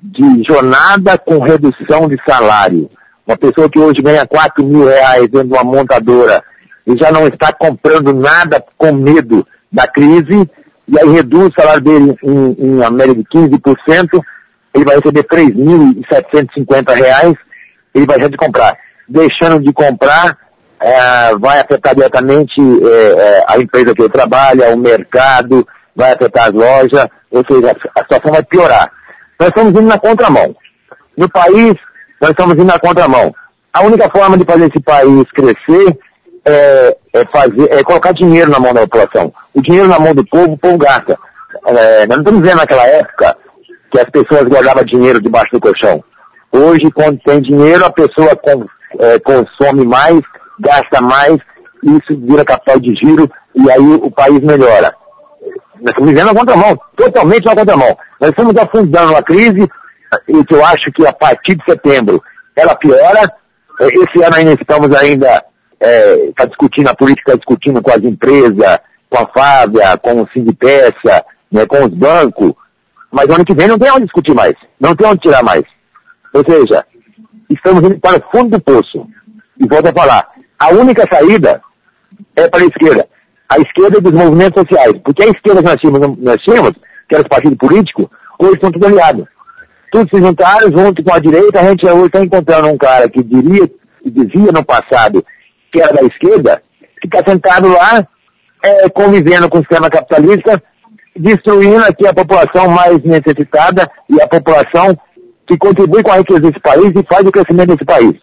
de 0.00 0.42
jornada 0.48 1.18
com 1.18 1.38
redução 1.40 2.08
de 2.08 2.16
salário. 2.26 2.90
Uma 3.26 3.36
pessoa 3.36 3.68
que 3.68 3.78
hoje 3.78 4.00
ganha 4.00 4.26
4 4.26 4.64
mil 4.64 4.86
reais 4.86 5.28
dentro 5.28 5.48
de 5.48 5.54
uma 5.54 5.64
montadora 5.64 6.42
e 6.86 6.96
já 6.96 7.12
não 7.12 7.28
está 7.28 7.52
comprando 7.52 8.14
nada 8.14 8.64
com 8.78 8.92
medo 8.92 9.46
da 9.70 9.86
crise, 9.86 10.48
e 10.92 11.00
aí 11.00 11.08
reduz 11.08 11.48
o 11.48 11.60
salário 11.60 11.80
dele 11.80 12.14
em, 12.22 12.56
em 12.58 12.84
a 12.84 12.90
média 12.90 13.14
de 13.14 13.24
15%, 13.24 14.20
ele 14.74 14.84
vai 14.84 14.96
receber 14.96 15.22
3.750 15.24 16.94
reais, 16.94 17.34
ele 17.94 18.04
vai 18.04 18.16
deixar 18.18 18.30
de 18.30 18.36
comprar. 18.36 18.76
Deixando 19.08 19.58
de 19.60 19.72
comprar, 19.72 20.36
é, 20.78 21.34
vai 21.36 21.60
afetar 21.60 21.94
diretamente 21.94 22.60
é, 22.60 23.38
é, 23.38 23.44
a 23.48 23.58
empresa 23.58 23.94
que 23.94 24.02
ele 24.02 24.10
trabalha, 24.10 24.74
o 24.74 24.78
mercado, 24.78 25.66
vai 25.96 26.12
afetar 26.12 26.48
as 26.48 26.52
lojas, 26.52 27.06
ou 27.30 27.42
seja, 27.50 27.74
a 27.96 28.02
situação 28.02 28.32
vai 28.32 28.42
piorar. 28.42 28.92
Nós 29.40 29.48
estamos 29.48 29.70
indo 29.70 29.88
na 29.88 29.98
contramão. 29.98 30.54
No 31.16 31.28
país, 31.30 31.74
nós 32.20 32.32
estamos 32.32 32.54
indo 32.54 32.64
na 32.64 32.78
contramão. 32.78 33.34
A 33.72 33.80
única 33.80 34.10
forma 34.10 34.36
de 34.36 34.44
fazer 34.44 34.66
esse 34.66 34.80
país 34.82 35.24
crescer 35.32 35.98
é, 36.44 36.96
é, 37.14 37.24
fazer, 37.26 37.70
é 37.70 37.82
colocar 37.82 38.12
dinheiro 38.12 38.50
na 38.50 38.58
mão 38.58 38.74
da 38.74 38.82
população. 38.82 39.32
O 39.54 39.62
dinheiro 39.62 39.88
na 39.88 39.98
mão 39.98 40.14
do 40.14 40.24
povo, 40.26 40.52
o 40.52 40.58
povo 40.58 40.78
gasta. 40.78 41.18
É, 41.66 42.06
nós 42.06 42.18
não 42.18 42.24
estamos 42.24 42.40
vendo 42.40 42.56
naquela 42.56 42.86
época 42.86 43.36
que 43.90 44.00
as 44.00 44.10
pessoas 44.10 44.44
guardavam 44.44 44.84
dinheiro 44.84 45.20
debaixo 45.20 45.52
do 45.52 45.60
colchão. 45.60 46.02
Hoje, 46.50 46.90
quando 46.94 47.18
tem 47.20 47.40
dinheiro, 47.40 47.84
a 47.84 47.92
pessoa 47.92 48.34
com, 48.36 48.66
é, 49.00 49.18
consome 49.20 49.86
mais, 49.86 50.20
gasta 50.60 51.00
mais, 51.00 51.36
isso 51.82 52.18
vira 52.26 52.44
capital 52.44 52.78
de 52.80 52.94
giro 52.94 53.30
e 53.54 53.70
aí 53.70 53.78
o, 53.78 54.10
país 54.10 54.40
melhora. 54.40 54.94
Nós 55.80 55.90
estamos 55.90 56.10
vivendo 56.10 56.26
na 56.26 56.38
contramão, 56.38 56.80
totalmente 56.96 57.44
na 57.44 57.56
contramão. 57.56 57.96
Nós 58.20 58.30
estamos 58.30 58.56
afundando 58.56 59.16
a 59.16 59.22
crise, 59.22 59.68
e 60.28 60.44
que 60.44 60.54
eu 60.54 60.64
acho 60.64 60.92
que 60.92 61.06
a 61.06 61.12
partir 61.12 61.54
de 61.54 61.64
setembro 61.64 62.22
ela 62.56 62.74
piora. 62.76 63.32
Esse 63.80 64.22
ano 64.22 64.36
ainda 64.36 64.52
estamos 64.52 64.94
ainda 64.94 65.42
está 65.82 66.44
é, 66.44 66.46
discutindo 66.46 66.88
a 66.88 66.94
política, 66.94 67.32
está 67.32 67.36
discutindo 67.36 67.82
com 67.82 67.90
as 67.90 68.02
empresas, 68.02 68.78
com 69.10 69.18
a 69.18 69.26
Fábia, 69.26 69.96
com 69.98 70.22
o 70.22 70.28
Sindpeça, 70.32 71.24
né, 71.50 71.66
com 71.66 71.84
os 71.84 71.88
bancos, 71.88 72.52
mas 73.10 73.26
ano 73.28 73.44
que 73.44 73.54
vem 73.54 73.68
não 73.68 73.78
tem 73.78 73.90
onde 73.90 74.04
discutir 74.04 74.34
mais, 74.34 74.54
não 74.80 74.96
tem 74.96 75.06
onde 75.06 75.20
tirar 75.20 75.44
mais. 75.44 75.62
Ou 76.32 76.42
seja, 76.48 76.84
estamos 77.50 77.82
indo 77.82 78.00
para 78.00 78.18
o 78.18 78.30
fundo 78.30 78.56
do 78.56 78.60
poço. 78.60 79.06
E 79.58 79.68
volto 79.68 79.88
a 79.88 79.92
falar, 79.92 80.26
a 80.58 80.70
única 80.70 81.04
saída 81.12 81.60
é 82.34 82.48
para 82.48 82.62
a 82.62 82.66
esquerda. 82.66 83.06
A 83.50 83.58
esquerda 83.58 84.00
dos 84.00 84.12
movimentos 84.12 84.62
sociais. 84.62 84.94
Porque 85.04 85.24
a 85.24 85.26
esquerda 85.26 85.62
que 85.62 85.68
nós 85.68 85.76
tínhamos, 85.76 86.18
nós 86.18 86.36
tínhamos 86.42 86.72
que 87.06 87.14
era 87.14 87.22
os 87.22 87.28
partidos 87.28 87.58
políticos, 87.58 88.06
hoje 88.38 88.54
estão 88.54 88.72
tudo 88.72 88.86
aliados. 88.86 89.26
Tudo 89.92 90.08
se 90.08 90.22
juntaram 90.22 90.70
junto 90.74 91.04
com 91.04 91.12
a 91.12 91.18
direita, 91.18 91.60
a 91.60 91.64
gente 91.64 91.86
hoje 91.86 92.06
está 92.06 92.24
encontrando 92.24 92.68
um 92.68 92.78
cara 92.78 93.10
que 93.10 93.22
diria, 93.22 93.70
dizia 94.06 94.50
no 94.50 94.64
passado 94.64 95.22
que 95.72 95.80
era 95.80 95.92
da 95.92 96.02
esquerda, 96.02 96.62
que 97.00 97.08
está 97.08 97.28
sentado 97.28 97.68
lá, 97.68 98.06
é, 98.62 98.88
convivendo 98.90 99.48
com 99.48 99.58
o 99.58 99.62
sistema 99.62 99.90
capitalista, 99.90 100.62
destruindo 101.16 101.84
aqui 101.84 102.06
a 102.06 102.14
população 102.14 102.68
mais 102.68 103.02
necessitada 103.02 103.90
e 104.08 104.20
a 104.20 104.28
população 104.28 104.96
que 105.46 105.56
contribui 105.58 106.02
com 106.02 106.12
a 106.12 106.18
riqueza 106.18 106.40
desse 106.40 106.60
país 106.60 106.92
e 106.94 107.06
faz 107.10 107.26
o 107.26 107.32
crescimento 107.32 107.70
desse 107.70 107.84
país. 107.84 108.14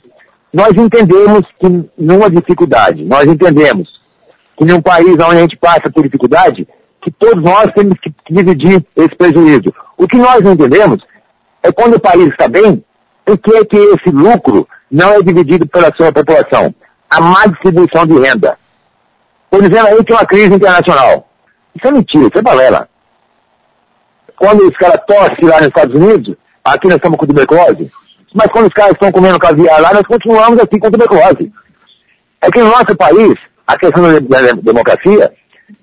Nós 0.53 0.71
entendemos 0.75 1.41
que 1.59 1.89
numa 1.97 2.29
dificuldade, 2.29 3.03
nós 3.03 3.25
entendemos 3.25 3.99
que 4.57 4.65
num 4.65 4.81
país 4.81 5.13
onde 5.13 5.37
a 5.37 5.41
gente 5.41 5.57
passa 5.57 5.89
por 5.93 6.03
dificuldade, 6.03 6.67
que 7.01 7.11
todos 7.11 7.43
nós 7.43 7.67
temos 7.75 7.95
que 7.99 8.13
dividir 8.29 8.83
esse 8.95 9.15
prejuízo. 9.15 9.73
O 9.97 10.07
que 10.07 10.17
nós 10.17 10.41
não 10.41 10.53
entendemos 10.53 11.03
é 11.63 11.71
quando 11.71 11.95
o 11.95 11.99
país 11.99 12.27
está 12.29 12.47
bem, 12.47 12.83
por 13.25 13.37
que, 13.37 13.55
é 13.55 13.63
que 13.63 13.77
esse 13.77 14.09
lucro 14.09 14.67
não 14.89 15.13
é 15.13 15.21
dividido 15.21 15.67
pela 15.67 15.93
sua 15.95 16.11
população? 16.11 16.73
A 17.09 17.21
má 17.21 17.47
distribuição 17.47 18.05
de 18.05 18.19
renda. 18.19 18.57
Por 19.49 19.61
dizendo 19.61 19.87
aí 19.87 20.03
que 20.03 20.13
é 20.13 20.15
uma 20.15 20.25
crise 20.25 20.53
internacional. 20.53 21.27
Isso 21.75 21.87
é 21.87 21.91
mentira, 21.91 22.27
isso 22.27 22.37
é 22.37 22.41
balela. 22.41 22.87
Quando 24.35 24.67
os 24.67 24.77
caras 24.77 25.01
tossem 25.07 25.49
lá 25.49 25.57
nos 25.57 25.67
Estados 25.67 25.95
Unidos, 25.95 26.35
aqui 26.63 26.87
nós 26.87 26.97
estamos 26.97 27.17
com 27.17 27.25
tuberculose, 27.25 27.91
mas 28.33 28.47
quando 28.47 28.67
os 28.67 28.73
caras 28.73 28.93
estão 28.93 29.11
comendo 29.11 29.39
caviar 29.39 29.81
lá, 29.81 29.93
nós 29.93 30.03
continuamos 30.03 30.59
aqui 30.59 30.79
com 30.79 30.91
tuberculose. 30.91 31.51
É 32.41 32.49
que 32.49 32.59
no 32.59 32.69
nosso 32.69 32.95
país, 32.95 33.33
a 33.67 33.77
questão 33.77 34.03
da 34.03 34.51
democracia, 34.53 35.33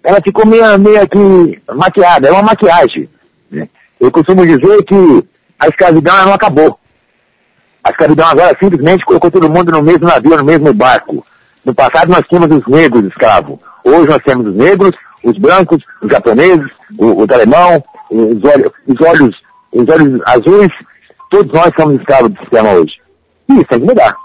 ela 0.02 0.20
ficou 0.22 0.46
meio, 0.46 0.78
meio 0.78 1.02
aqui 1.02 1.62
maquiada, 1.74 2.28
é 2.28 2.32
uma 2.32 2.42
maquiagem. 2.42 3.08
Né? 3.50 3.68
Eu 4.00 4.10
costumo 4.10 4.46
dizer 4.46 4.84
que 4.84 5.24
a 5.58 5.68
escravidão 5.68 6.26
não 6.26 6.34
acabou. 6.34 6.78
A 7.86 7.90
escravidão 7.90 8.26
agora 8.26 8.56
simplesmente 8.60 9.04
colocou 9.04 9.30
todo 9.30 9.48
mundo 9.48 9.70
no 9.70 9.80
mesmo 9.80 10.08
navio, 10.08 10.36
no 10.36 10.44
mesmo 10.44 10.74
barco. 10.74 11.24
No 11.64 11.72
passado 11.72 12.08
nós 12.08 12.24
tínhamos 12.28 12.58
os 12.58 12.66
negros 12.66 13.04
escravos. 13.04 13.60
Hoje 13.84 14.08
nós 14.08 14.18
temos 14.26 14.44
os 14.48 14.56
negros, 14.56 14.90
os 15.22 15.38
brancos, 15.38 15.84
os 16.02 16.10
japoneses, 16.10 16.68
o, 16.98 17.22
o 17.22 17.26
alemão, 17.32 17.84
os 18.10 18.42
olhos, 18.42 18.72
os 18.88 19.00
olhos, 19.06 19.36
os 19.72 19.88
olhos 19.88 20.20
azuis, 20.26 20.72
todos 21.30 21.52
nós 21.52 21.70
somos 21.78 22.00
escravos 22.00 22.32
do 22.32 22.40
sistema 22.40 22.72
hoje. 22.72 22.94
E 23.48 23.52
isso 23.52 23.66
tem 23.66 23.78
que 23.78 23.86
mudar. 23.86 24.16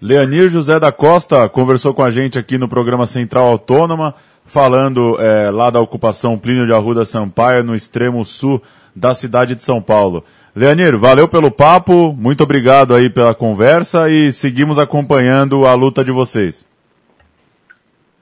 Leonir 0.00 0.48
José 0.48 0.80
da 0.80 0.92
Costa 0.92 1.46
conversou 1.50 1.92
com 1.92 2.02
a 2.02 2.10
gente 2.10 2.38
aqui 2.38 2.56
no 2.56 2.68
programa 2.68 3.04
Central 3.04 3.48
Autônoma, 3.48 4.14
falando 4.46 5.20
é, 5.20 5.50
lá 5.50 5.68
da 5.68 5.80
ocupação 5.80 6.38
Plínio 6.38 6.64
de 6.64 6.72
Arruda 6.72 7.04
Sampaio, 7.04 7.62
no 7.62 7.74
extremo 7.74 8.24
sul 8.24 8.62
da 8.94 9.14
cidade 9.14 9.54
de 9.54 9.62
São 9.62 9.82
Paulo. 9.82 10.24
Leonir, 10.54 10.96
valeu 10.96 11.26
pelo 11.26 11.50
papo, 11.50 12.12
muito 12.12 12.44
obrigado 12.44 12.94
aí 12.94 13.10
pela 13.10 13.34
conversa 13.34 14.08
e 14.08 14.32
seguimos 14.32 14.78
acompanhando 14.78 15.66
a 15.66 15.74
luta 15.74 16.04
de 16.04 16.12
vocês. 16.12 16.66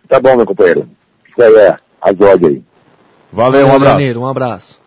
Tá 0.08 0.18
bom, 0.18 0.37
meu 0.37 0.46
companheiro. 0.46 0.88
Isso 1.28 1.42
aí 1.42 1.54
é 1.54 1.76
as 2.00 2.20
ordens 2.20 2.52
aí. 2.52 2.62
Valeu, 3.30 3.66
um 3.66 3.74
abraço. 3.74 3.96
Leonir, 3.98 4.18
um 4.18 4.26
abraço. 4.26 4.80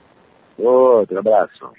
Outro 0.58 1.20
abraço. 1.20 1.70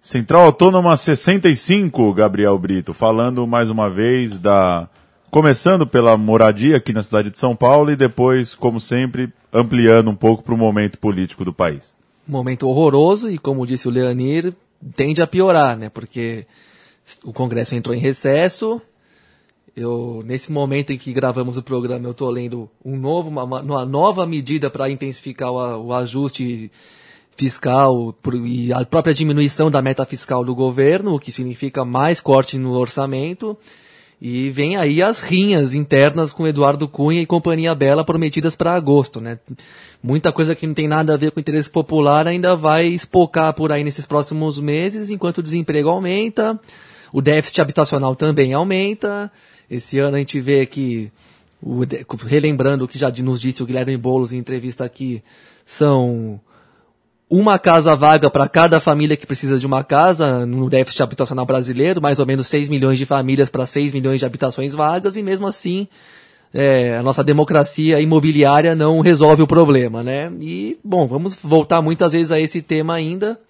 Central 0.00 0.46
Autônoma 0.46 0.96
65, 0.96 2.12
Gabriel 2.12 2.58
Brito, 2.58 2.92
falando 2.92 3.46
mais 3.46 3.70
uma 3.70 3.88
vez 3.88 4.38
da. 4.38 4.88
Começando 5.30 5.86
pela 5.86 6.16
moradia 6.16 6.76
aqui 6.76 6.92
na 6.92 7.02
cidade 7.02 7.30
de 7.30 7.38
São 7.38 7.56
Paulo 7.56 7.90
e 7.90 7.96
depois, 7.96 8.54
como 8.54 8.78
sempre, 8.78 9.32
ampliando 9.50 10.10
um 10.10 10.14
pouco 10.14 10.42
para 10.42 10.52
o 10.52 10.58
momento 10.58 10.98
político 10.98 11.44
do 11.44 11.54
país. 11.54 11.94
Momento 12.26 12.68
horroroso 12.68 13.30
e, 13.30 13.38
como 13.38 13.66
disse 13.66 13.88
o 13.88 13.90
Leonir, 13.90 14.54
tende 14.94 15.20
a 15.20 15.26
piorar, 15.26 15.76
né? 15.76 15.88
Porque 15.88 16.46
o 17.24 17.32
Congresso 17.32 17.74
entrou 17.74 17.94
em 17.94 18.00
recesso. 18.00 18.80
Eu, 19.74 20.22
nesse 20.24 20.52
momento 20.52 20.92
em 20.92 20.98
que 20.98 21.12
gravamos 21.12 21.56
o 21.56 21.62
programa, 21.62 22.06
eu 22.06 22.12
estou 22.12 22.28
lendo 22.28 22.68
um 22.84 22.96
novo, 22.96 23.30
uma, 23.30 23.44
uma 23.44 23.86
nova 23.86 24.26
medida 24.26 24.68
para 24.68 24.90
intensificar 24.90 25.50
o, 25.50 25.86
o 25.86 25.92
ajuste 25.92 26.70
fiscal 27.34 28.14
e 28.44 28.72
a 28.72 28.84
própria 28.84 29.14
diminuição 29.14 29.70
da 29.70 29.80
meta 29.80 30.04
fiscal 30.04 30.44
do 30.44 30.54
governo, 30.54 31.14
o 31.14 31.18
que 31.18 31.32
significa 31.32 31.84
mais 31.84 32.20
corte 32.20 32.58
no 32.58 32.72
orçamento. 32.72 33.56
E 34.24 34.50
vem 34.50 34.76
aí 34.76 35.02
as 35.02 35.18
rinhas 35.18 35.74
internas 35.74 36.32
com 36.32 36.46
Eduardo 36.46 36.86
Cunha 36.86 37.20
e 37.20 37.26
Companhia 37.26 37.74
Bela 37.74 38.04
prometidas 38.04 38.54
para 38.54 38.72
agosto, 38.72 39.20
né? 39.20 39.36
Muita 40.00 40.30
coisa 40.30 40.54
que 40.54 40.64
não 40.64 40.74
tem 40.74 40.86
nada 40.86 41.14
a 41.14 41.16
ver 41.16 41.32
com 41.32 41.40
interesse 41.40 41.68
popular 41.68 42.28
ainda 42.28 42.54
vai 42.54 42.86
espocar 42.86 43.52
por 43.52 43.72
aí 43.72 43.82
nesses 43.82 44.06
próximos 44.06 44.60
meses, 44.60 45.10
enquanto 45.10 45.38
o 45.38 45.42
desemprego 45.42 45.88
aumenta, 45.88 46.56
o 47.12 47.20
déficit 47.20 47.62
habitacional 47.62 48.14
também 48.14 48.52
aumenta. 48.52 49.28
Esse 49.68 49.98
ano 49.98 50.14
a 50.14 50.18
gente 50.20 50.40
vê 50.40 50.66
que, 50.66 51.10
o, 51.60 51.80
relembrando 52.24 52.84
o 52.84 52.88
que 52.88 53.00
já 53.00 53.10
nos 53.24 53.40
disse 53.40 53.60
o 53.60 53.66
Guilherme 53.66 53.96
Boulos 53.96 54.32
em 54.32 54.38
entrevista 54.38 54.84
aqui, 54.84 55.20
são 55.66 56.40
uma 57.34 57.58
casa 57.58 57.96
vaga 57.96 58.28
para 58.28 58.46
cada 58.46 58.78
família 58.78 59.16
que 59.16 59.26
precisa 59.26 59.58
de 59.58 59.66
uma 59.66 59.82
casa 59.82 60.44
no 60.44 60.68
déficit 60.68 61.02
habitacional 61.02 61.46
brasileiro, 61.46 61.98
mais 61.98 62.18
ou 62.18 62.26
menos 62.26 62.46
6 62.46 62.68
milhões 62.68 62.98
de 62.98 63.06
famílias 63.06 63.48
para 63.48 63.64
6 63.64 63.94
milhões 63.94 64.20
de 64.20 64.26
habitações 64.26 64.74
vagas, 64.74 65.16
e 65.16 65.22
mesmo 65.22 65.46
assim 65.46 65.88
é, 66.52 66.98
a 66.98 67.02
nossa 67.02 67.24
democracia 67.24 67.98
imobiliária 68.02 68.74
não 68.74 69.00
resolve 69.00 69.42
o 69.42 69.46
problema, 69.46 70.02
né? 70.02 70.30
E, 70.42 70.78
bom, 70.84 71.06
vamos 71.06 71.34
voltar 71.34 71.80
muitas 71.80 72.12
vezes 72.12 72.30
a 72.30 72.38
esse 72.38 72.60
tema 72.60 72.92
ainda. 72.92 73.40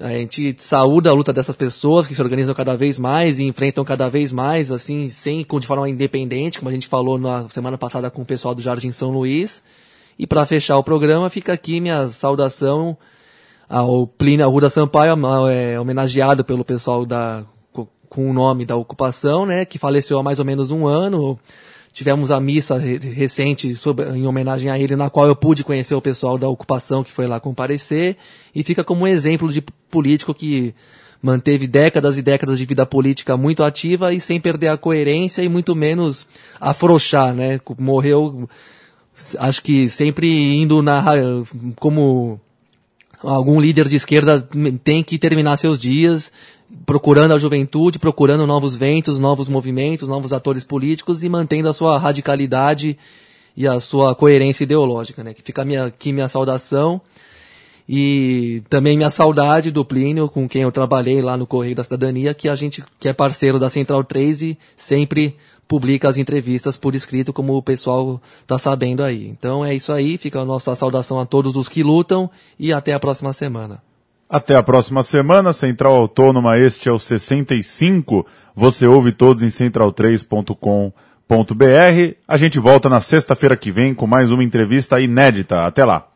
A 0.00 0.08
gente 0.08 0.52
saúda 0.58 1.10
a 1.10 1.12
luta 1.12 1.32
dessas 1.32 1.54
pessoas 1.54 2.08
que 2.08 2.16
se 2.16 2.20
organizam 2.20 2.52
cada 2.52 2.76
vez 2.76 2.98
mais 2.98 3.38
e 3.38 3.44
enfrentam 3.44 3.84
cada 3.84 4.08
vez 4.08 4.32
mais, 4.32 4.72
assim, 4.72 5.08
sem, 5.08 5.46
de 5.46 5.66
forma 5.68 5.88
independente, 5.88 6.58
como 6.58 6.68
a 6.68 6.74
gente 6.74 6.88
falou 6.88 7.16
na 7.16 7.48
semana 7.48 7.78
passada 7.78 8.10
com 8.10 8.22
o 8.22 8.26
pessoal 8.26 8.56
do 8.56 8.62
Jardim 8.62 8.90
São 8.90 9.12
Luís. 9.12 9.62
E 10.18 10.26
para 10.26 10.46
fechar 10.46 10.76
o 10.78 10.84
programa, 10.84 11.28
fica 11.30 11.52
aqui 11.52 11.80
minha 11.80 12.08
saudação 12.08 12.96
ao 13.68 14.06
Plínio 14.06 14.44
Arruda 14.44 14.68
Sampaio, 14.68 15.14
é, 15.48 15.80
homenageado 15.80 16.44
pelo 16.44 16.64
pessoal 16.64 17.06
da, 17.06 17.44
com 18.12 18.28
o 18.28 18.32
nome 18.34 18.66
da 18.66 18.76
ocupação, 18.76 19.46
né, 19.46 19.64
que 19.64 19.78
faleceu 19.78 20.18
há 20.18 20.22
mais 20.22 20.38
ou 20.38 20.44
menos 20.44 20.70
um 20.70 20.86
ano. 20.86 21.38
Tivemos 21.94 22.30
a 22.30 22.38
missa 22.38 22.76
recente 22.76 23.74
sobre, 23.74 24.06
em 24.10 24.26
homenagem 24.26 24.68
a 24.70 24.78
ele, 24.78 24.96
na 24.96 25.08
qual 25.08 25.26
eu 25.26 25.34
pude 25.34 25.64
conhecer 25.64 25.94
o 25.94 26.00
pessoal 26.00 26.36
da 26.36 26.46
ocupação 26.48 27.02
que 27.02 27.10
foi 27.10 27.26
lá 27.26 27.40
comparecer, 27.40 28.18
e 28.54 28.62
fica 28.62 28.84
como 28.84 29.04
um 29.04 29.06
exemplo 29.06 29.48
de 29.50 29.62
político 29.90 30.34
que 30.34 30.74
manteve 31.22 31.66
décadas 31.66 32.18
e 32.18 32.22
décadas 32.22 32.58
de 32.58 32.66
vida 32.66 32.84
política 32.84 33.36
muito 33.36 33.62
ativa 33.62 34.12
e 34.12 34.20
sem 34.20 34.40
perder 34.40 34.68
a 34.68 34.76
coerência 34.76 35.42
e 35.42 35.48
muito 35.48 35.74
menos 35.74 36.26
afrouxar, 36.60 37.34
né? 37.34 37.60
Morreu 37.78 38.48
acho 39.38 39.62
que 39.62 39.88
sempre 39.88 40.28
indo 40.56 40.82
na 40.82 41.04
como 41.76 42.40
algum 43.22 43.60
líder 43.60 43.88
de 43.88 43.96
esquerda 43.96 44.46
tem 44.82 45.02
que 45.02 45.18
terminar 45.18 45.56
seus 45.56 45.80
dias 45.80 46.32
procurando 46.86 47.34
a 47.34 47.38
juventude, 47.38 47.98
procurando 47.98 48.46
novos 48.46 48.74
ventos, 48.74 49.18
novos 49.18 49.48
movimentos, 49.48 50.08
novos 50.08 50.32
atores 50.32 50.64
políticos 50.64 51.22
e 51.22 51.28
mantendo 51.28 51.68
a 51.68 51.72
sua 51.72 51.98
radicalidade 51.98 52.98
e 53.56 53.66
a 53.66 53.78
sua 53.78 54.14
coerência 54.14 54.64
ideológica, 54.64 55.22
né? 55.22 55.34
Que 55.34 55.42
fica 55.42 55.64
minha, 55.64 55.84
aqui 55.84 56.12
minha 56.12 56.28
saudação 56.28 57.00
e 57.88 58.62
também 58.68 58.96
minha 58.96 59.10
saudade 59.10 59.70
do 59.70 59.84
Plínio, 59.84 60.28
com 60.28 60.48
quem 60.48 60.62
eu 60.62 60.72
trabalhei 60.72 61.20
lá 61.20 61.36
no 61.36 61.46
Correio 61.46 61.74
da 61.74 61.84
Cidadania, 61.84 62.32
que 62.32 62.48
a 62.48 62.54
gente 62.54 62.82
que 62.98 63.08
é 63.08 63.12
parceiro 63.12 63.58
da 63.58 63.68
Central 63.68 64.02
3 64.04 64.42
e 64.42 64.58
sempre 64.76 65.36
publica 65.66 66.08
as 66.08 66.16
entrevistas 66.16 66.76
por 66.76 66.94
escrito, 66.94 67.32
como 67.32 67.56
o 67.56 67.62
pessoal 67.62 68.20
está 68.40 68.58
sabendo 68.58 69.02
aí. 69.02 69.26
Então 69.28 69.64
é 69.64 69.74
isso 69.74 69.92
aí, 69.92 70.18
fica 70.18 70.40
a 70.40 70.44
nossa 70.44 70.74
saudação 70.74 71.18
a 71.18 71.26
todos 71.26 71.56
os 71.56 71.68
que 71.68 71.82
lutam 71.82 72.30
e 72.58 72.72
até 72.72 72.92
a 72.92 73.00
próxima 73.00 73.32
semana. 73.32 73.82
Até 74.28 74.56
a 74.56 74.62
próxima 74.62 75.02
semana, 75.02 75.52
Central 75.52 75.94
Autônoma, 75.94 76.58
este 76.58 76.88
é 76.88 76.92
o 76.92 76.98
65. 76.98 78.26
Você 78.54 78.86
ouve 78.86 79.12
todos 79.12 79.42
em 79.42 79.48
central3.com.br. 79.48 80.94
A 82.26 82.36
gente 82.38 82.58
volta 82.58 82.88
na 82.88 82.98
sexta-feira 82.98 83.56
que 83.56 83.70
vem 83.70 83.92
com 83.94 84.06
mais 84.06 84.32
uma 84.32 84.42
entrevista 84.42 84.98
inédita. 84.98 85.66
Até 85.66 85.84
lá. 85.84 86.11